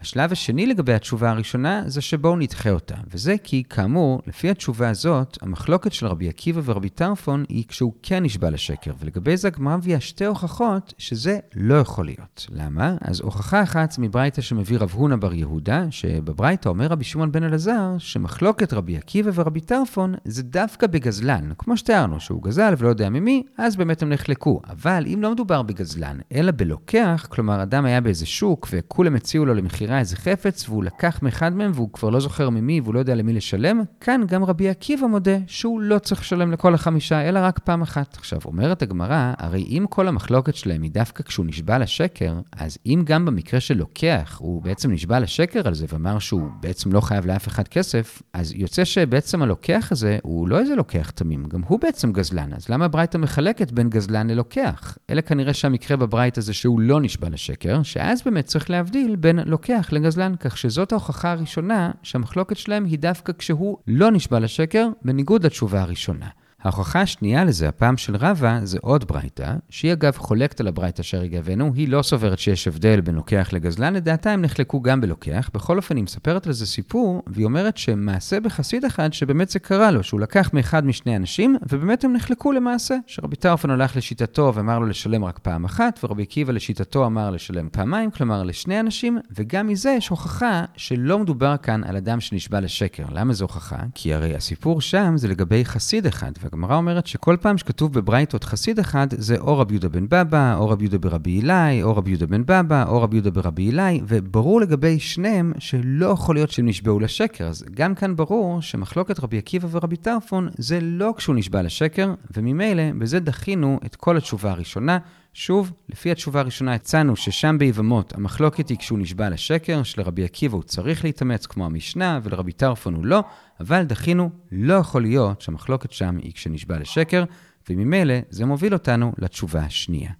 השלב 0.00 0.32
השני 0.32 0.66
לגבי 0.66 0.92
התשובה 0.92 1.30
הראשונה 1.30 1.82
זה 1.86 2.00
שבואו 2.00 2.36
נדחה 2.36 2.70
אותה, 2.70 2.94
וזה 3.10 3.34
כי, 3.44 3.62
כאמור, 3.70 4.22
לפי 4.26 4.50
התשובה 4.50 4.88
הזאת, 4.88 5.38
המחלוקת 5.42 5.92
של 5.92 6.06
רבי 6.06 6.28
עקיבא 6.28 6.60
ורבי 6.64 6.88
טרפון 6.88 7.44
היא 7.48 7.64
כשהוא 7.68 7.92
כן 8.02 8.22
נשבע 8.22 8.50
לשקר, 8.50 8.90
ולגבי 9.00 9.36
זה 9.36 9.48
הגמרא 9.48 9.76
מביאה 9.76 10.00
שתי 10.00 10.24
הוכחות 10.24 10.94
שזה 10.98 11.38
לא 11.54 11.74
יכול 11.74 12.06
להיות. 12.06 12.46
למה? 12.50 12.96
אז 13.00 13.20
הוכחה 13.20 13.62
אחת 13.62 13.94
מברייתא 13.98 14.42
שמביא 14.42 14.78
רב 14.78 14.90
הונא 14.90 15.16
בר 15.16 15.34
יהודה, 15.34 15.86
שבברייתא 15.90 16.68
אומר 16.68 16.86
רבי 16.86 17.04
שמעון 17.04 17.32
בן 17.32 17.42
אלעזר, 17.42 17.88
שמחלוקת 17.98 18.72
רבי 18.72 18.96
עקיבא 18.96 19.30
ורבי 19.34 19.60
טרפון 19.60 20.14
זה 20.24 20.42
דווקא 20.42 20.86
בגזלן, 20.86 21.50
כמו 21.58 21.76
שתיארנו, 21.76 22.20
שהוא 22.20 22.42
גזל 22.42 22.74
ולא 22.78 22.88
יודע 22.88 23.08
ממי, 23.08 23.42
אז 23.58 23.76
באמת 23.76 24.02
הם 24.02 24.08
נחלקו. 24.08 24.60
אבל 24.68 25.04
אם 25.14 25.22
לא 25.22 25.32
מדובר 25.32 25.62
בגזלן, 25.62 26.18
אלא 26.34 26.52
בלוקח, 26.56 27.26
כלומר 27.30 27.62
אדם 27.62 27.84
היה 27.84 28.00
באיזה 28.00 28.26
שוק 28.26 28.68
וכולם 28.70 29.16
הציעו 29.16 29.46
לו 29.46 29.54
למכירה 29.54 29.89
מכירה 29.90 30.00
איזה 30.00 30.16
חפץ, 30.16 30.68
והוא 30.68 30.84
לקח 30.84 31.18
מאחד 31.22 31.54
מהם 31.54 31.70
והוא 31.74 31.88
כבר 31.92 32.10
לא 32.10 32.20
זוכר 32.20 32.50
ממי 32.50 32.80
והוא 32.80 32.94
לא 32.94 32.98
יודע 32.98 33.14
למי 33.14 33.32
לשלם, 33.32 33.82
כאן 34.00 34.20
גם 34.26 34.44
רבי 34.44 34.68
עקיבא 34.68 35.06
מודה 35.06 35.36
שהוא 35.46 35.80
לא 35.80 35.98
צריך 35.98 36.20
לשלם 36.20 36.52
לכל 36.52 36.74
החמישה, 36.74 37.28
אלא 37.28 37.40
רק 37.42 37.58
פעם 37.58 37.82
אחת. 37.82 38.16
עכשיו, 38.16 38.38
אומרת 38.44 38.82
הגמרא, 38.82 39.32
הרי 39.38 39.62
אם 39.62 39.84
כל 39.90 40.08
המחלוקת 40.08 40.54
שלהם 40.54 40.82
היא 40.82 40.90
דווקא 40.90 41.22
כשהוא 41.22 41.46
נשבע 41.46 41.78
לשקר, 41.78 42.40
אז 42.56 42.78
אם 42.86 43.02
גם 43.04 43.24
במקרה 43.24 43.60
של 43.60 43.76
לוקח, 43.76 44.38
הוא 44.40 44.62
בעצם 44.62 44.90
נשבע 44.90 45.20
לשקר 45.20 45.68
על 45.68 45.74
זה 45.74 45.86
ואמר 45.92 46.18
שהוא 46.18 46.48
בעצם 46.60 46.92
לא 46.92 47.00
חייב 47.00 47.26
לאף 47.26 47.48
אחד 47.48 47.68
כסף, 47.68 48.22
אז 48.32 48.52
יוצא 48.54 48.84
שבעצם 48.84 49.42
הלוקח 49.42 49.88
הזה 49.90 50.18
הוא 50.22 50.48
לא 50.48 50.58
איזה 50.58 50.74
לוקח 50.74 51.10
תמים, 51.10 51.44
גם 51.44 51.62
הוא 51.66 51.80
בעצם 51.80 52.12
גזלן. 52.12 52.52
אז 52.52 52.68
למה 52.68 52.88
ברייתא 52.88 53.18
מחלקת 53.18 53.72
בין 53.72 53.90
גזלן 53.90 54.30
ללוקח? 54.30 54.98
אלא 55.10 55.20
כנראה 55.20 55.54
שהמקרה 55.54 55.96
בברייתא 55.96 56.40
הזה 56.40 56.52
שהוא 56.52 56.80
לא 56.80 57.00
נשבע 57.00 57.28
לשקר, 57.28 57.82
שאז 57.82 58.22
באמת 58.24 58.44
צריך 58.44 58.70
להבדיל 58.70 59.16
בין 59.16 59.38
לוקח 59.46 59.79
לגזלן, 59.92 60.34
כך 60.40 60.58
שזאת 60.58 60.92
ההוכחה 60.92 61.32
הראשונה 61.32 61.90
שהמחלוקת 62.02 62.56
שלהם 62.56 62.84
היא 62.84 62.98
דווקא 62.98 63.32
כשהוא 63.38 63.78
לא 63.86 64.10
נשבע 64.10 64.40
לשקר, 64.40 64.88
בניגוד 65.04 65.46
לתשובה 65.46 65.82
הראשונה. 65.82 66.26
ההוכחה 66.62 67.00
השנייה 67.00 67.44
לזה, 67.44 67.68
הפעם 67.68 67.96
של 67.96 68.16
רבא, 68.16 68.60
זה 68.62 68.78
עוד 68.80 69.04
ברייתא, 69.08 69.54
שהיא 69.70 69.92
אגב 69.92 70.16
חולקת 70.16 70.60
על 70.60 70.68
הברייתא 70.68 71.02
שהרגע 71.02 71.38
הבאנו, 71.38 71.72
היא 71.74 71.88
לא 71.88 72.02
סוברת 72.02 72.38
שיש 72.38 72.68
הבדל 72.68 73.00
בין 73.00 73.14
לוקח 73.14 73.48
לגזלן, 73.52 73.94
לדעתה 73.94 74.30
הם 74.30 74.42
נחלקו 74.42 74.80
גם 74.82 75.00
בלוקח. 75.00 75.50
בכל 75.54 75.76
אופן, 75.76 75.96
היא 75.96 76.04
מספרת 76.04 76.46
על 76.46 76.52
זה 76.52 76.66
סיפור, 76.66 77.22
והיא 77.26 77.44
אומרת 77.44 77.76
שמעשה 77.76 78.40
בחסיד 78.40 78.84
אחד 78.84 79.12
שבאמת 79.12 79.50
זה 79.50 79.58
קרה 79.58 79.90
לו, 79.90 80.02
שהוא 80.02 80.20
לקח 80.20 80.50
מאחד 80.52 80.86
משני 80.86 81.16
אנשים, 81.16 81.56
ובאמת 81.68 82.04
הם 82.04 82.12
נחלקו 82.12 82.52
למעשה, 82.52 82.96
שרבי 83.06 83.36
טרפון 83.36 83.70
הלך 83.70 83.96
לשיטתו 83.96 84.52
ואמר 84.54 84.78
לו 84.78 84.86
לשלם 84.86 85.24
רק 85.24 85.38
פעם 85.38 85.64
אחת, 85.64 86.00
ורבי 86.04 86.22
עקיבא 86.22 86.52
לשיטתו 86.52 87.06
אמר 87.06 87.30
לשלם 87.30 87.68
פעמיים, 87.72 88.10
כלומר 88.10 88.42
לשני 88.42 88.80
אנשים, 88.80 89.18
וגם 89.36 89.66
מזה 89.66 89.90
יש 89.90 90.08
הוכחה 90.08 90.64
שלא 90.76 91.18
מדובר 91.18 91.56
כאן 91.56 91.84
על 91.84 91.96
אדם 91.96 92.20
שנשבע 92.20 92.60
לשקר. 92.60 93.04
למה 93.12 93.32
זו 93.32 93.44
הוכחה? 93.44 93.78
כי 93.94 94.14
הרי 94.14 94.34
הסיפור 94.34 94.80
שם 94.80 95.16
זה 95.16 95.28
לגבי 95.28 95.64
חסיד 95.64 96.06
אחד, 96.06 96.32
הגמרא 96.52 96.76
אומרת 96.76 97.06
שכל 97.06 97.36
פעם 97.40 97.58
שכתוב 97.58 97.92
בברייתות 97.92 98.44
חסיד 98.44 98.78
אחד, 98.78 99.06
זה 99.10 99.38
או 99.38 99.58
רבי 99.58 99.74
יהודה 99.74 99.88
בן 99.88 100.06
בבא, 100.08 100.54
או 100.56 100.68
רבי 100.68 100.84
יהודה 100.84 100.98
ברבי 100.98 101.30
אילאי, 101.30 101.82
או 101.82 101.96
רבי 101.96 102.10
יהודה 102.10 102.26
בן 102.26 102.42
בבא, 102.46 102.84
או 102.88 103.02
רבי 103.02 103.16
יהודה 103.16 103.30
ברבי 103.30 103.62
אילאי, 103.62 104.00
וברור 104.08 104.60
לגבי 104.60 104.98
שניהם 104.98 105.52
שלא 105.58 106.06
יכול 106.06 106.34
להיות 106.34 106.50
שהם 106.50 106.66
נשבעו 106.66 107.00
לשקר. 107.00 107.44
אז 107.44 107.64
גם 107.74 107.94
כאן 107.94 108.16
ברור 108.16 108.62
שמחלוקת 108.62 109.20
רבי 109.20 109.38
עקיבא 109.38 109.68
ורבי 109.70 109.96
טרפון 109.96 110.48
זה 110.58 110.78
לא 110.80 111.14
כשהוא 111.16 111.36
נשבע 111.36 111.62
לשקר, 111.62 112.14
וממילא 112.36 112.82
בזה 112.98 113.20
דחינו 113.20 113.80
את 113.86 113.96
כל 113.96 114.16
התשובה 114.16 114.50
הראשונה. 114.50 114.98
שוב, 115.34 115.72
לפי 115.88 116.10
התשובה 116.10 116.40
הראשונה 116.40 116.74
הצענו 116.74 117.16
ששם 117.16 117.56
ביבמות 117.58 118.14
המחלוקת 118.14 118.68
היא 118.68 118.78
כשהוא 118.78 118.98
נשבע 118.98 119.30
לשקר, 119.30 119.82
שלרבי 119.82 120.24
עקיבא 120.24 120.54
הוא 120.54 120.62
צריך 120.62 121.04
להתאמץ 121.04 121.46
כמו 121.46 121.66
המשנה 121.66 122.20
ולרבי 122.22 122.52
טרפון 122.52 122.94
הוא 122.94 123.06
לא, 123.06 123.22
אבל 123.60 123.82
דחינו, 123.82 124.30
לא 124.52 124.74
יכול 124.74 125.02
להיות 125.02 125.40
שהמחלוקת 125.40 125.92
שם 125.92 126.18
היא 126.22 126.32
כשנשבע 126.32 126.78
לשקר, 126.78 127.24
וממילא 127.70 128.14
זה 128.30 128.46
מוביל 128.46 128.72
אותנו 128.72 129.12
לתשובה 129.18 129.60
השנייה. 129.60 130.10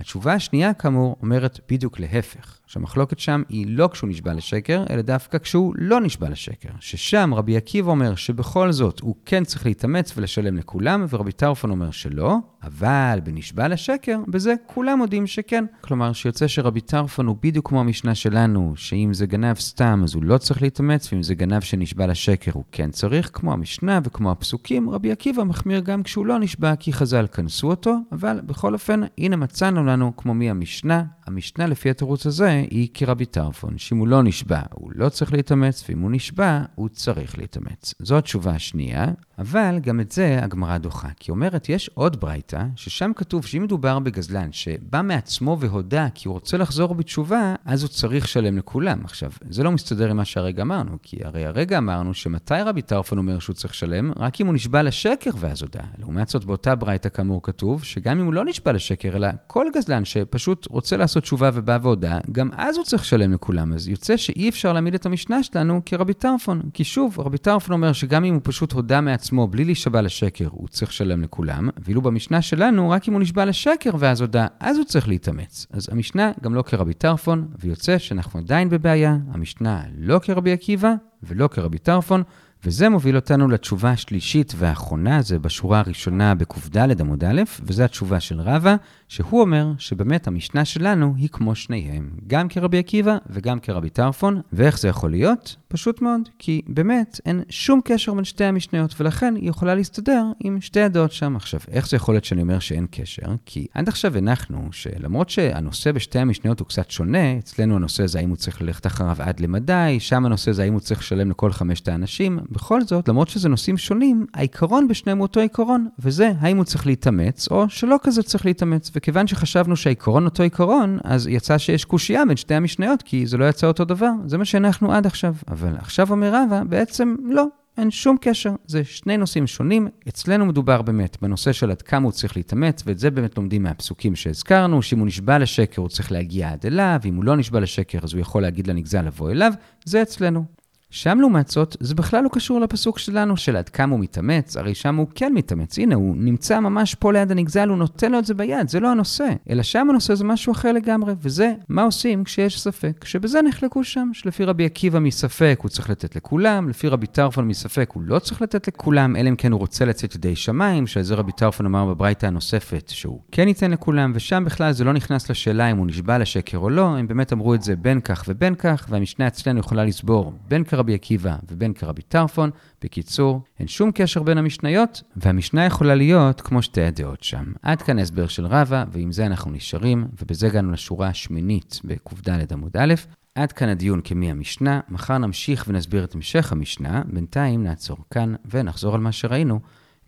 התשובה 0.00 0.32
השנייה, 0.32 0.74
כאמור, 0.74 1.16
אומרת 1.22 1.60
בדיוק 1.70 2.00
להפך, 2.00 2.58
שהמחלוקת 2.66 3.18
שם 3.18 3.42
היא 3.48 3.66
לא 3.68 3.88
כשהוא 3.92 4.10
נשבע 4.10 4.34
לשקר, 4.34 4.84
אלא 4.90 5.02
דווקא 5.02 5.38
כשהוא 5.38 5.74
לא 5.78 6.00
נשבע 6.00 6.28
לשקר. 6.28 6.68
ששם 6.80 7.34
רבי 7.34 7.56
עקיבא 7.56 7.90
אומר 7.90 8.14
שבכל 8.14 8.72
זאת 8.72 9.00
הוא 9.00 9.14
כן 9.24 9.44
צריך 9.44 9.66
להתאמץ 9.66 10.12
ולשלם 10.16 10.56
לכולם, 10.56 11.06
ורבי 11.10 11.32
טרפון 11.32 11.70
אומר 11.70 11.90
שלא, 11.90 12.36
אבל 12.62 13.18
בנשבע 13.24 13.68
לשקר, 13.68 14.18
בזה 14.28 14.54
כולם 14.66 14.98
מודים 14.98 15.26
שכן. 15.26 15.64
כלומר, 15.80 16.12
שיוצא 16.12 16.48
שרבי 16.48 16.80
טרפון 16.80 17.26
הוא 17.26 17.36
בדיוק 17.42 17.68
כמו 17.68 17.80
המשנה 17.80 18.14
שלנו, 18.14 18.72
שאם 18.76 19.14
זה 19.14 19.26
גנב 19.26 19.56
סתם 19.56 20.00
אז 20.04 20.14
הוא 20.14 20.24
לא 20.24 20.38
צריך 20.38 20.62
להתאמץ, 20.62 21.12
ואם 21.12 21.22
זה 21.22 21.34
גנב 21.34 21.60
שנשבע 21.60 22.06
לשקר 22.06 22.52
הוא 22.54 22.64
כן 22.72 22.90
צריך, 22.90 23.30
כמו 23.32 23.52
המשנה 23.52 24.00
וכמו 24.04 24.30
הפסוקים, 24.30 24.90
רבי 24.90 25.12
עקיבא 25.12 25.44
מחמיר 25.44 25.80
גם 25.80 26.02
כשהוא 26.02 26.26
לא 26.26 26.38
נשבע 26.38 26.76
כי 26.76 26.92
חז"ל 26.92 27.26
כנסו 27.26 27.70
אותו, 27.70 27.96
אבל 28.12 28.40
בכל 28.46 28.74
אופן, 28.74 29.00
הנה 29.18 29.36
מצאנו 29.36 29.84
לנו 29.90 30.16
כמו 30.16 30.34
מי 30.34 30.50
המשנה, 30.50 31.04
המשנה 31.26 31.66
לפי 31.66 31.90
התירוץ 31.90 32.26
הזה 32.26 32.64
היא 32.70 32.88
כרבי 32.94 33.26
טרפון, 33.26 33.78
שאם 33.78 33.98
הוא 33.98 34.08
לא 34.08 34.22
נשבע, 34.22 34.60
הוא 34.72 34.90
לא 34.94 35.08
צריך 35.08 35.32
להתאמץ, 35.32 35.84
ואם 35.88 36.00
הוא 36.00 36.10
נשבע, 36.10 36.62
הוא 36.74 36.88
צריך 36.88 37.38
להתאמץ. 37.38 37.94
זו 37.98 38.18
התשובה 38.18 38.50
השנייה, 38.50 39.06
אבל 39.38 39.78
גם 39.82 40.00
את 40.00 40.12
זה 40.12 40.38
הגמרא 40.42 40.78
דוחה. 40.78 41.08
כי 41.18 41.30
אומרת, 41.30 41.68
יש 41.68 41.90
עוד 41.94 42.20
ברייתא, 42.20 42.64
ששם 42.76 43.10
כתוב 43.16 43.46
שאם 43.46 43.62
מדובר 43.62 43.98
בגזלן 43.98 44.52
שבא 44.52 45.02
מעצמו 45.02 45.56
והודה 45.60 46.08
כי 46.14 46.28
הוא 46.28 46.32
רוצה 46.32 46.56
לחזור 46.56 46.94
בתשובה, 46.94 47.54
אז 47.64 47.82
הוא 47.82 47.88
צריך 47.88 48.24
לשלם 48.24 48.58
לכולם. 48.58 49.04
עכשיו, 49.04 49.30
זה 49.50 49.62
לא 49.62 49.72
מסתדר 49.72 50.10
עם 50.10 50.16
מה 50.16 50.24
שהרגע 50.24 50.62
אמרנו, 50.62 50.96
כי 51.02 51.16
הרי 51.24 51.46
הרגע 51.46 51.78
אמרנו 51.78 52.14
שמתי 52.14 52.54
רבי 52.54 52.82
טרפון 52.82 53.18
אומר 53.18 53.38
שהוא 53.38 53.54
צריך 53.54 53.72
לשלם? 53.72 54.12
רק 54.16 54.40
אם 54.40 54.46
הוא 54.46 54.54
נשבע 54.54 54.82
לשקר 54.82 55.30
ואז 55.36 55.62
הודה. 55.62 55.82
לעומת 55.98 56.28
זאת, 56.28 56.44
באותה 56.44 56.74
ברייתא 56.74 57.08
כאמור 57.08 57.42
כתוב, 57.42 57.84
שגם 57.84 58.18
אם 58.18 58.24
הוא 58.24 58.34
לא 58.34 58.44
נשבע 58.44 58.72
לשקר, 58.72 59.16
אלא 59.16 59.28
כל 59.46 59.66
גזלן 59.74 59.79
שפשוט 60.04 60.66
רוצה 60.70 60.96
לעשות 60.96 61.22
תשובה 61.22 61.50
ובא 61.54 61.78
והודה, 61.82 62.18
גם 62.32 62.50
אז 62.56 62.76
הוא 62.76 62.84
צריך 62.84 63.02
לשלם 63.02 63.32
לכולם. 63.32 63.72
אז 63.72 63.88
יוצא 63.88 64.16
שאי 64.16 64.48
אפשר 64.48 64.72
להעמיד 64.72 64.94
את 64.94 65.06
המשנה 65.06 65.42
שלנו 65.42 65.80
כרבי 65.86 66.14
טרפון. 66.14 66.62
כי 66.74 66.84
שוב, 66.84 67.20
רבי 67.20 67.38
טרפון 67.38 67.72
אומר 67.72 67.92
שגם 67.92 68.24
אם 68.24 68.34
הוא 68.34 68.40
פשוט 68.44 68.72
הודה 68.72 69.00
מעצמו 69.00 69.46
בלי 69.46 69.64
להישבע 69.64 70.02
לשקר, 70.02 70.48
הוא 70.50 70.68
צריך 70.68 70.90
לשלם 70.90 71.22
לכולם, 71.22 71.68
ואילו 71.84 72.02
במשנה 72.02 72.42
שלנו, 72.42 72.90
רק 72.90 73.08
אם 73.08 73.12
הוא 73.12 73.20
נשבע 73.20 73.44
לשקר 73.44 73.90
ואז 73.98 74.20
הודה, 74.20 74.46
אז 74.60 74.76
הוא 74.76 74.84
צריך 74.84 75.08
להתאמץ. 75.08 75.66
אז 75.70 75.88
המשנה 75.92 76.32
גם 76.42 76.54
לא 76.54 76.62
כרבי 76.62 76.94
טרפון, 76.94 77.48
ויוצא 77.58 77.98
שאנחנו 77.98 78.40
עדיין 78.40 78.68
בבעיה, 78.68 79.16
המשנה 79.32 79.82
לא 79.98 80.18
כרבי 80.18 80.52
עקיבא 80.52 80.94
ולא 81.22 81.48
כרבי 81.48 81.78
טרפון, 81.78 82.22
וזה 82.64 82.88
מוביל 82.88 83.16
אותנו 83.16 83.48
לתשובה 83.48 83.90
השלישית 83.90 84.52
והאחרונה, 84.56 85.22
זה 85.22 85.38
בשורה 85.38 85.80
הראשונה 85.80 86.34
בקד 86.34 87.00
עמוד 87.00 87.24
א', 87.24 87.42
וזו 87.62 87.82
התשובה 87.82 88.20
של 88.20 88.40
רבא, 88.40 88.76
שהוא 89.08 89.40
אומר 89.40 89.72
שבאמת 89.78 90.26
המשנה 90.26 90.64
שלנו 90.64 91.14
היא 91.16 91.28
כמו 91.32 91.54
שניהם, 91.54 92.10
גם 92.26 92.48
כרבי 92.48 92.78
עקיבא 92.78 93.16
וגם 93.30 93.60
כרבי 93.60 93.90
טרפון, 93.90 94.40
ואיך 94.52 94.78
זה 94.78 94.88
יכול 94.88 95.10
להיות? 95.10 95.56
פשוט 95.68 96.02
מאוד, 96.02 96.20
כי 96.38 96.62
באמת 96.68 97.20
אין 97.26 97.42
שום 97.48 97.80
קשר 97.84 98.14
בין 98.14 98.24
שתי 98.24 98.44
המשניות, 98.44 99.00
ולכן 99.00 99.34
היא 99.36 99.48
יכולה 99.48 99.74
להסתדר 99.74 100.24
עם 100.40 100.60
שתי 100.60 100.80
הדעות 100.80 101.12
שם. 101.12 101.36
עכשיו, 101.36 101.60
איך 101.70 101.88
זה 101.88 101.96
יכול 101.96 102.14
להיות 102.14 102.24
שאני 102.24 102.42
אומר 102.42 102.58
שאין 102.58 102.86
קשר? 102.90 103.34
כי 103.46 103.66
עד 103.74 103.88
עכשיו 103.88 104.16
הנחנו 104.16 104.68
שלמרות 104.72 105.30
שהנושא 105.30 105.92
בשתי 105.92 106.18
המשניות 106.18 106.60
הוא 106.60 106.68
קצת 106.68 106.90
שונה, 106.90 107.38
אצלנו 107.38 107.76
הנושא 107.76 108.06
זה 108.06 108.18
האם 108.18 108.28
הוא 108.28 108.36
צריך 108.36 108.62
ללכת 108.62 108.86
אחריו 108.86 109.16
עד 109.18 109.40
למדי, 109.40 109.96
שם 109.98 110.26
הנושא 110.26 110.52
זה 110.52 110.62
האם 110.62 110.72
הוא 110.72 110.80
צריך 110.80 111.00
לשלם 111.00 111.30
לכל 111.30 111.52
חמשת 111.52 111.88
האנשים, 111.88 112.38
בכל 112.50 112.82
זאת, 112.82 113.08
למרות 113.08 113.28
שזה 113.28 113.48
נושאים 113.48 113.78
שונים, 113.78 114.26
העיקרון 114.34 114.88
בשניהם 114.88 115.18
הוא 115.18 115.22
אותו 115.22 115.40
עיקרון, 115.40 115.88
וזה 115.98 116.32
האם 116.40 116.56
הוא 116.56 116.64
צריך 116.64 116.86
להתאמץ, 116.86 117.48
או 117.50 117.68
שלא 117.68 117.96
כזה 118.02 118.22
צריך 118.22 118.46
להתאמץ. 118.46 118.90
וכיוון 118.94 119.26
שחשבנו 119.26 119.76
שהעיקרון 119.76 120.24
אותו 120.24 120.42
עיקרון, 120.42 120.98
אז 121.04 121.26
יצא 121.26 121.58
שיש 121.58 121.84
קושייה 121.84 122.24
בין 122.24 122.36
שתי 122.36 122.54
המשניות, 122.54 123.02
כי 123.02 123.26
זה 123.26 123.38
לא 123.38 123.48
יצא 123.48 123.66
אותו 123.66 123.84
דבר. 123.84 124.10
זה 124.26 124.38
מה 124.38 124.44
שהנחנו 124.44 124.92
עד 124.92 125.06
עכשיו. 125.06 125.34
אבל 125.48 125.76
עכשיו 125.78 126.10
אומר 126.10 126.34
רבא, 126.34 126.64
בעצם 126.64 127.14
לא. 127.24 127.46
אין 127.78 127.90
שום 127.90 128.16
קשר, 128.20 128.54
זה 128.66 128.84
שני 128.84 129.16
נושאים 129.16 129.46
שונים. 129.46 129.88
אצלנו 130.08 130.46
מדובר 130.46 130.82
באמת 130.82 131.16
בנושא 131.22 131.52
של 131.52 131.70
עד 131.70 131.82
כמה 131.82 132.04
הוא 132.04 132.12
צריך 132.12 132.36
להתאמץ, 132.36 132.82
ואת 132.86 132.98
זה 132.98 133.10
באמת 133.10 133.36
לומדים 133.36 133.62
מהפסוקים 133.62 134.16
שהזכרנו, 134.16 134.82
שאם 134.82 134.98
הוא 134.98 135.06
נשבע 135.06 135.38
לשקר 135.38 135.82
הוא 135.82 135.88
צריך 135.88 136.12
להגיע 136.12 136.52
עד 136.52 136.66
אליו, 136.66 137.00
ואם 137.02 137.14
הוא 137.14 137.24
לא 137.24 137.36
נשבע 137.36 137.60
לשקר 137.60 137.98
אז 138.02 138.12
הוא 138.12 138.20
יכול 138.20 138.42
להגיד 138.42 138.66
לנגזל 138.66 139.02
לבוא 139.02 139.30
אליו, 139.30 139.52
זה 139.84 140.02
אצלנו. 140.02 140.44
שם 140.90 141.20
לעומת 141.20 141.48
זאת, 141.48 141.76
זה 141.80 141.94
בכלל 141.94 142.24
לא 142.24 142.28
קשור 142.32 142.60
לפסוק 142.60 142.98
שלנו 142.98 143.36
של 143.36 143.56
עד 143.56 143.68
כמה 143.68 143.92
הוא 143.92 144.00
מתאמץ, 144.00 144.56
הרי 144.56 144.74
שם 144.74 144.96
הוא 144.96 145.06
כן 145.14 145.32
מתאמץ. 145.34 145.78
הנה, 145.78 145.94
הוא 145.94 146.16
נמצא 146.16 146.60
ממש 146.60 146.94
פה 146.94 147.12
ליד 147.12 147.30
הנגזל, 147.30 147.68
הוא 147.68 147.76
נותן 147.76 148.12
לו 148.12 148.18
את 148.18 148.24
זה 148.24 148.34
ביד, 148.34 148.68
זה 148.68 148.80
לא 148.80 148.90
הנושא. 148.90 149.28
אלא 149.50 149.62
שם 149.62 149.86
הנושא 149.90 150.14
זה 150.14 150.24
משהו 150.24 150.52
אחר 150.52 150.72
לגמרי, 150.72 151.14
וזה 151.22 151.52
מה 151.68 151.82
עושים 151.82 152.24
כשיש 152.24 152.60
ספק. 152.60 153.04
שבזה 153.04 153.42
נחלקו 153.42 153.84
שם, 153.84 154.10
שלפי 154.12 154.44
רבי 154.44 154.64
עקיבא 154.64 154.98
מספק 154.98 155.58
הוא 155.62 155.68
צריך 155.68 155.90
לתת 155.90 156.16
לכולם, 156.16 156.68
לפי 156.68 156.88
רבי 156.88 157.06
טרפון 157.06 157.48
מספק 157.48 157.90
הוא 157.94 158.02
לא 158.06 158.18
צריך 158.18 158.42
לתת 158.42 158.68
לכולם, 158.68 159.16
אלא 159.16 159.28
אם 159.28 159.36
כן 159.36 159.52
הוא 159.52 159.60
רוצה 159.60 159.84
לצאת 159.84 160.14
ידי 160.14 160.36
שמיים, 160.36 160.86
שעל 160.86 161.02
זה 161.02 161.14
רבי 161.14 161.32
טרפון 161.32 161.66
אמר 161.66 161.86
בברייתא 161.86 162.26
הנוספת 162.26 162.88
שהוא 162.88 163.20
כן 163.32 163.48
ייתן 163.48 163.70
לכולם, 163.70 164.12
ושם 164.14 164.44
בכלל 164.46 164.72
זה 164.72 164.84
לא 164.84 164.92
נכנס 164.92 165.30
לשאלה 165.30 165.70
אם 165.70 165.76
הוא 165.76 165.86
נשבע 165.86 166.18
לשקר 166.18 166.58
או 166.58 166.70
לא, 166.70 166.96
הם 166.96 167.08
באמת 167.08 167.32
אמרו 167.32 167.54
את 167.54 167.62
זה 167.62 167.76
בין 167.76 168.00
כך 168.00 168.24
ובין 168.28 168.54
כך, 168.54 168.86
והמשנה 168.88 169.26
אצלנו 169.26 169.60
יכולה 169.60 169.84
לסבור 169.84 170.32
בין 170.48 170.64
כרבי 170.80 170.94
עקיבא 170.94 171.36
ובין 171.48 171.72
כרבי 171.72 172.02
טרפון. 172.02 172.50
בקיצור, 172.84 173.42
אין 173.58 173.68
שום 173.68 173.90
קשר 173.94 174.22
בין 174.22 174.38
המשניות, 174.38 175.02
והמשנה 175.16 175.64
יכולה 175.64 175.94
להיות 175.94 176.40
כמו 176.40 176.62
שתי 176.62 176.82
הדעות 176.82 177.22
שם. 177.22 177.44
עד 177.62 177.82
כאן 177.82 177.98
הסבר 177.98 178.26
של 178.26 178.46
רבא, 178.46 178.84
ועם 178.92 179.12
זה 179.12 179.26
אנחנו 179.26 179.50
נשארים, 179.50 180.08
ובזה 180.22 180.46
הגענו 180.46 180.72
לשורה 180.72 181.08
השמינית 181.08 181.80
בקד 181.84 182.52
עמוד 182.52 182.76
א'. 182.76 182.94
עד 183.34 183.52
כאן 183.52 183.68
הדיון 183.68 184.00
כמי 184.04 184.30
המשנה, 184.30 184.80
מחר 184.88 185.18
נמשיך 185.18 185.64
ונסביר 185.68 186.04
את 186.04 186.14
המשך 186.14 186.52
המשנה, 186.52 187.02
בינתיים 187.12 187.62
נעצור 187.62 187.98
כאן 188.10 188.34
ונחזור 188.50 188.94
על 188.94 189.00
מה 189.00 189.12
שראינו 189.12 189.60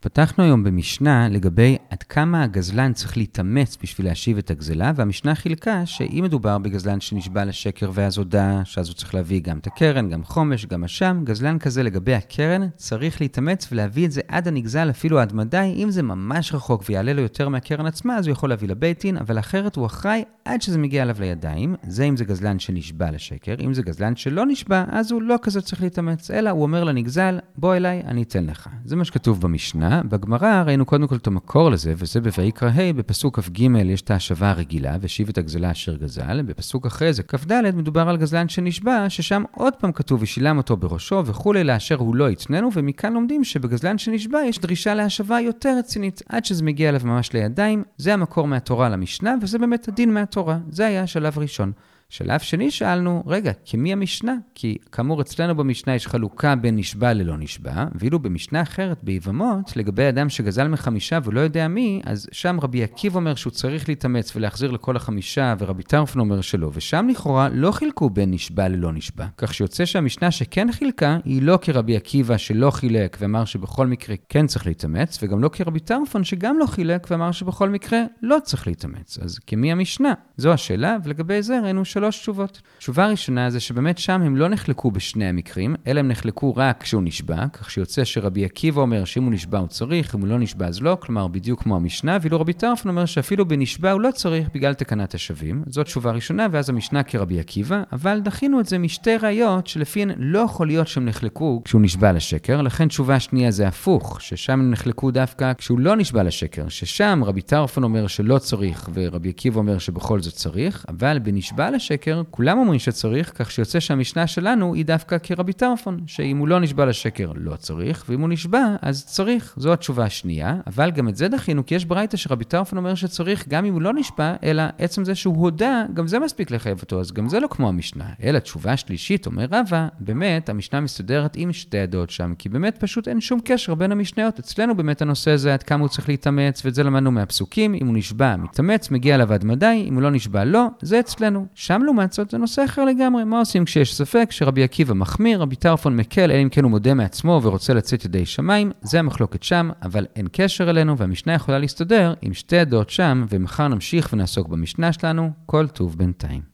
פתחנו 0.02 0.44
היום 0.44 0.64
במשנה 0.64 1.28
לגבי 1.28 1.76
עד 1.90 2.02
כמה 2.02 2.42
הגזלן 2.42 2.92
צריך 2.92 3.16
להתאמץ 3.16 3.78
בשביל 3.82 4.06
להשיב 4.06 4.38
את 4.38 4.50
הגזלה, 4.50 4.92
והמשנה 4.96 5.34
חילקה 5.34 5.86
שאם 5.86 6.20
מדובר 6.24 6.58
בגזלן 6.58 7.00
שנשבע 7.00 7.44
לשקר 7.44 7.90
ואז 7.94 8.18
הודה, 8.18 8.60
שאז 8.64 8.88
הוא 8.88 8.94
צריך 8.94 9.14
להביא 9.14 9.40
גם 9.40 9.58
את 9.58 9.66
הקרן, 9.66 10.08
גם 10.08 10.24
חומש, 10.24 10.66
גם 10.66 10.84
אשם, 10.84 11.20
גזלן 11.24 11.58
כזה 11.58 11.82
לגבי 11.82 12.14
הקרן 12.14 12.68
צריך 12.76 13.20
להתאמץ 13.20 13.68
ולהביא 13.72 14.06
את 14.06 14.12
זה 14.12 14.20
עד 14.28 14.48
הנגזל, 14.48 14.90
אפילו 14.90 15.18
עד 15.18 15.32
מדי, 15.32 15.74
אם 15.76 15.90
זה 15.90 16.02
ממש 16.02 16.54
רחוק 16.54 16.84
ויעלה 16.88 17.12
לו 17.12 17.22
יותר 17.22 17.48
מהקרן 17.48 17.86
עצמה, 17.86 18.16
אז 18.16 18.26
הוא 18.26 18.32
יכול 18.32 18.48
להביא 18.48 18.68
לבית 18.68 19.02
דין, 19.02 19.16
אבל 19.16 19.38
אחרת 19.38 19.76
הוא 19.76 19.86
אחראי 19.86 20.24
עד 20.44 20.62
שזה 20.62 20.78
מגיע 20.78 21.02
אליו 21.02 21.16
לידיים, 21.20 21.74
זה 21.88 22.04
אם 22.04 22.16
זה 22.16 22.24
גזלן 22.24 22.58
שנשבע 22.58 23.10
לשקר, 23.10 23.54
אם 23.64 23.74
זה 23.74 23.82
גזלן 23.82 24.16
שלא 24.16 24.46
נשבע, 24.46 24.84
אז 24.88 25.12
הוא 25.12 25.22
לא 25.22 25.36
כזה 25.42 25.60
צריך 25.60 25.82
להתאמץ, 25.82 26.30
אלא 26.30 26.50
הוא 26.50 26.62
אומר 26.62 26.84
לנגזל, 26.84 27.38
בוא 27.56 27.76
אליי, 27.76 28.02
אני 28.06 28.22
אתן 28.22 28.46
לך. 28.46 28.68
זה 28.84 28.96
מה 28.96 29.04
שכתוב 29.04 29.40
במשנה. 29.40 29.91
בגמרא 30.08 30.62
ראינו 30.66 30.84
קודם 30.84 31.06
כל 31.06 31.16
את 31.16 31.26
המקור 31.26 31.70
לזה, 31.70 31.94
וזה 31.96 32.20
בויקרא 32.20 32.68
ה', 32.68 32.92
בפסוק 32.92 33.40
כ"ג 33.40 33.60
יש 33.84 34.02
את 34.02 34.10
ההשבה 34.10 34.50
הרגילה, 34.50 34.96
והשיב 35.00 35.28
את 35.28 35.38
הגזלה 35.38 35.70
אשר 35.70 35.96
גזל, 35.96 36.42
בפסוק 36.42 36.86
אחרי 36.86 37.12
זה 37.12 37.22
כ"ד 37.22 37.74
מדובר 37.74 38.08
על 38.08 38.16
גזלן 38.16 38.48
שנשבע, 38.48 39.04
ששם 39.08 39.42
עוד 39.56 39.74
פעם 39.74 39.92
כתוב 39.92 40.22
ושילם 40.22 40.58
אותו 40.58 40.76
בראשו 40.76 41.22
וכולי 41.26 41.64
לאשר 41.64 41.96
הוא 41.96 42.16
לא 42.16 42.30
יתננו, 42.30 42.68
ומכאן 42.72 43.12
לומדים 43.12 43.44
שבגזלן 43.44 43.98
שנשבע 43.98 44.40
יש 44.48 44.58
דרישה 44.58 44.94
להשבה 44.94 45.40
יותר 45.40 45.74
רצינית, 45.78 46.22
עד 46.28 46.44
שזה 46.44 46.64
מגיע 46.64 46.88
אליו 46.88 47.00
ממש 47.04 47.32
לידיים, 47.32 47.82
זה 47.96 48.14
המקור 48.14 48.46
מהתורה 48.46 48.88
למשנה, 48.88 49.34
וזה 49.42 49.58
באמת 49.58 49.88
הדין 49.88 50.14
מהתורה, 50.14 50.58
זה 50.70 50.86
היה 50.86 51.02
השלב 51.02 51.32
הראשון. 51.36 51.72
שלב 52.12 52.40
שני 52.40 52.70
שאלנו, 52.70 53.22
רגע, 53.26 53.52
כמי 53.66 53.92
המשנה? 53.92 54.34
כי 54.54 54.76
כאמור 54.92 55.20
אצלנו 55.20 55.54
במשנה 55.54 55.94
יש 55.94 56.06
חלוקה 56.06 56.54
בין 56.54 56.76
נשבע 56.76 57.12
ללא 57.12 57.36
נשבע, 57.38 57.84
ואילו 57.94 58.18
במשנה 58.18 58.62
אחרת, 58.62 59.04
ביבמות, 59.04 59.76
לגבי 59.76 60.08
אדם 60.08 60.28
שגזל 60.28 60.68
מחמישה 60.68 61.18
ולא 61.24 61.40
יודע 61.40 61.68
מי, 61.68 62.02
אז 62.04 62.28
שם 62.32 62.58
רבי 62.62 62.82
עקיב 62.82 63.16
אומר 63.16 63.34
שהוא 63.34 63.50
צריך 63.50 63.88
להתאמץ 63.88 64.36
ולהחזיר 64.36 64.70
לכל 64.70 64.96
החמישה, 64.96 65.54
ורבי 65.58 65.82
טרפון 65.82 66.20
אומר 66.20 66.40
שלא, 66.40 66.70
ושם 66.74 67.06
לכאורה 67.10 67.48
לא 67.48 67.72
חילקו 67.72 68.10
בין 68.10 68.30
נשבע 68.30 68.68
ללא 68.68 68.92
נשבע. 68.92 69.26
כך 69.36 69.54
שיוצא 69.54 69.84
שהמשנה 69.84 70.30
שכן 70.30 70.72
חילקה, 70.72 71.18
היא 71.24 71.42
לא 71.42 71.58
כרבי 71.62 71.96
עקיבא 71.96 72.36
שלא 72.36 72.70
חילק 72.70 73.16
ואמר 73.20 73.44
שבכל 73.44 73.86
מקרה 73.86 74.16
כן 74.28 74.46
צריך 74.46 74.66
להתאמץ, 74.66 75.18
וגם 75.22 75.42
לא 75.42 75.48
כרבי 75.52 75.80
טרפון 75.80 76.24
שגם 76.24 76.58
לא 76.58 76.66
חילק 76.66 77.06
ואמר 77.10 77.32
שבכל 77.32 77.68
מקרה 77.68 78.00
לא 78.22 78.36
צריך 78.44 78.66
להתאמץ. 78.66 79.18
אז 79.18 79.38
כמי 79.46 79.72
המשנה? 79.72 80.12
זו 80.36 80.52
השאלה, 80.52 80.96
ולגבי 81.04 81.42
זה 81.42 81.60
ראינו 81.60 81.84
של 81.84 82.01
שלוש 82.02 82.18
תשובות. 82.18 82.60
תשובה 82.78 83.06
ראשונה 83.06 83.50
זה 83.50 83.60
שבאמת 83.60 83.98
שם 83.98 84.22
הם 84.22 84.36
לא 84.36 84.48
נחלקו 84.48 84.90
בשני 84.90 85.24
המקרים, 85.24 85.76
אלא 85.86 86.00
הם 86.00 86.08
נחלקו 86.08 86.56
רק 86.56 86.82
כשהוא 86.82 87.02
נשבע, 87.02 87.48
כך 87.52 87.70
שיוצא 87.70 88.04
שרבי 88.04 88.44
עקיבא 88.44 88.80
אומר 88.80 89.04
שאם 89.04 89.22
הוא 89.22 89.32
נשבע 89.32 89.58
הוא 89.58 89.68
צריך, 89.68 90.14
אם 90.14 90.20
הוא 90.20 90.28
לא 90.28 90.38
נשבע 90.38 90.66
אז 90.66 90.82
לא, 90.82 90.96
כלומר 91.00 91.28
בדיוק 91.28 91.62
כמו 91.62 91.76
המשנה, 91.76 92.18
ואילו 92.22 92.40
רבי 92.40 92.52
טרפון 92.52 92.90
אומר 92.90 93.04
שאפילו 93.04 93.48
בנשבע 93.48 93.90
הוא 93.90 94.00
לא 94.00 94.10
צריך 94.10 94.48
בגלל 94.54 94.74
תקנת 94.74 95.14
השבים. 95.14 95.62
זאת 95.66 95.86
תשובה 95.86 96.10
ראשונה, 96.10 96.46
ואז 96.50 96.68
המשנה 96.68 97.02
כרבי 97.02 97.40
עקיבא, 97.40 97.82
אבל 97.92 98.20
דחינו 98.20 98.60
את 98.60 98.66
זה 98.66 98.78
משתי 98.78 99.16
ראיות 99.16 99.66
שלפיהן 99.66 100.10
לא 100.16 100.38
יכול 100.38 100.66
להיות 100.66 100.88
שהם 100.88 101.04
נחלקו 101.04 101.62
כשהוא 101.64 101.82
נשבע 101.82 102.12
לשקר, 102.12 102.62
לכן 102.62 102.88
תשובה 102.88 103.20
שנייה 103.20 103.50
זה 103.50 103.68
הפוך, 103.68 104.20
ששם 104.20 104.52
הם 104.52 104.70
נחלקו 104.70 105.10
דווקא 105.10 105.52
כשהוא 105.58 105.80
לא 105.80 105.96
נשבע 105.96 106.22
לשקר, 106.22 106.68
ששם 106.68 107.20
רבי 107.24 107.42
טרפון 107.42 107.84
אומר 107.84 108.06
שלא 108.06 108.38
צריך 108.38 108.90
ורבי 108.94 109.28
עקיבא 109.28 109.58
אומר 109.58 109.78
שבכל 109.78 110.20
זאת 110.20 110.34
צריך, 110.34 110.84
אבל 110.88 111.18
בנשבע 111.18 111.70
לשקר 111.70 111.91
לשקר, 111.92 112.22
כולם 112.30 112.58
אומרים 112.58 112.78
שצריך, 112.78 113.32
כך 113.34 113.50
שיוצא 113.50 113.80
שהמשנה 113.80 114.26
שלנו 114.26 114.74
היא 114.74 114.84
דווקא 114.84 115.16
כרבי 115.22 115.52
טרפון, 115.52 116.00
שאם 116.06 116.38
הוא 116.38 116.48
לא 116.48 116.60
נשבע 116.60 116.86
לשקר 116.86 117.32
לא 117.34 117.56
צריך, 117.56 118.04
ואם 118.08 118.20
הוא 118.20 118.28
נשבע 118.28 118.76
אז 118.82 119.06
צריך. 119.06 119.54
זו 119.56 119.72
התשובה 119.72 120.04
השנייה, 120.04 120.56
אבל 120.66 120.90
גם 120.90 121.08
את 121.08 121.16
זה 121.16 121.28
דחינו, 121.28 121.66
כי 121.66 121.74
יש 121.74 121.84
ברייתא 121.84 122.16
שרבי 122.16 122.44
טרפון 122.44 122.78
אומר 122.78 122.94
שצריך 122.94 123.48
גם 123.48 123.64
אם 123.64 123.72
הוא 123.72 123.82
לא 123.82 123.92
נשבע, 123.94 124.34
אלא 124.44 124.62
עצם 124.78 125.04
זה 125.04 125.14
שהוא 125.14 125.36
הודה, 125.36 125.84
גם 125.94 126.06
זה 126.06 126.18
מספיק 126.18 126.50
לחייב 126.50 126.78
אותו, 126.82 127.00
אז 127.00 127.12
גם 127.12 127.28
זה 127.28 127.40
לא 127.40 127.46
כמו 127.50 127.68
המשנה. 127.68 128.08
אלא 128.22 128.38
תשובה 128.38 128.76
שלישית, 128.76 129.26
אומר 129.26 129.46
רבא, 129.50 129.88
באמת, 130.00 130.48
המשנה 130.48 130.80
מסתדרת 130.80 131.36
עם 131.36 131.52
שתי 131.52 131.78
הדעות 131.78 132.10
שם, 132.10 132.34
כי 132.38 132.48
באמת 132.48 132.76
פשוט 132.78 133.08
אין 133.08 133.20
שום 133.20 133.40
קשר 133.44 133.74
בין 133.74 133.92
המשניות. 133.92 134.38
אצלנו 134.38 134.76
באמת 134.76 135.02
הנושא 135.02 135.30
הזה 135.30 135.54
עד 135.54 135.62
כמה 135.62 135.80
הוא 135.80 135.88
צריך 135.88 136.08
להתאמץ, 136.08 136.64
ואת 136.64 136.74
זה 136.74 136.82
למדנו 136.82 137.10
מהפסוקים, 137.10 137.74
אם 137.74 137.86
הוא 137.86 137.96
נשבע, 137.96 138.36
מתאמץ, 138.36 138.90
מגיע 138.90 139.14
אליו 139.14 139.32
עד 139.32 139.44
מדי, 139.44 139.84
אם 139.88 139.94
הוא 139.94 140.02
לא 140.02 140.10
נשבע, 140.10 140.44
לא, 140.44 140.66
זה 140.82 141.00
אצלנו. 141.00 141.46
שם 141.72 141.82
לעומת 141.82 142.12
זאת, 142.12 142.30
זה 142.30 142.38
נושא 142.38 142.64
אחר 142.64 142.84
לגמרי. 142.84 143.24
מה 143.24 143.38
עושים 143.38 143.64
כשיש 143.64 143.94
ספק 143.94 144.28
שרבי 144.30 144.62
עקיבא 144.62 144.94
מחמיר, 144.94 145.40
רבי 145.40 145.56
טרפון 145.56 145.96
מקל, 145.96 146.30
אלא 146.30 146.42
אם 146.42 146.48
כן 146.48 146.64
הוא 146.64 146.70
מודה 146.70 146.94
מעצמו 146.94 147.40
ורוצה 147.42 147.74
לצאת 147.74 148.04
ידי 148.04 148.26
שמיים, 148.26 148.72
זה 148.82 148.98
המחלוקת 148.98 149.42
שם, 149.42 149.70
אבל 149.82 150.06
אין 150.16 150.26
קשר 150.32 150.70
אלינו, 150.70 150.98
והמשנה 150.98 151.34
יכולה 151.34 151.58
להסתדר 151.58 152.14
עם 152.22 152.34
שתי 152.34 152.58
הדעות 152.58 152.90
שם, 152.90 153.26
ומחר 153.28 153.68
נמשיך 153.68 154.12
ונעסוק 154.12 154.48
במשנה 154.48 154.92
שלנו, 154.92 155.30
כל 155.46 155.66
טוב 155.66 155.98
בינתיים. 155.98 156.51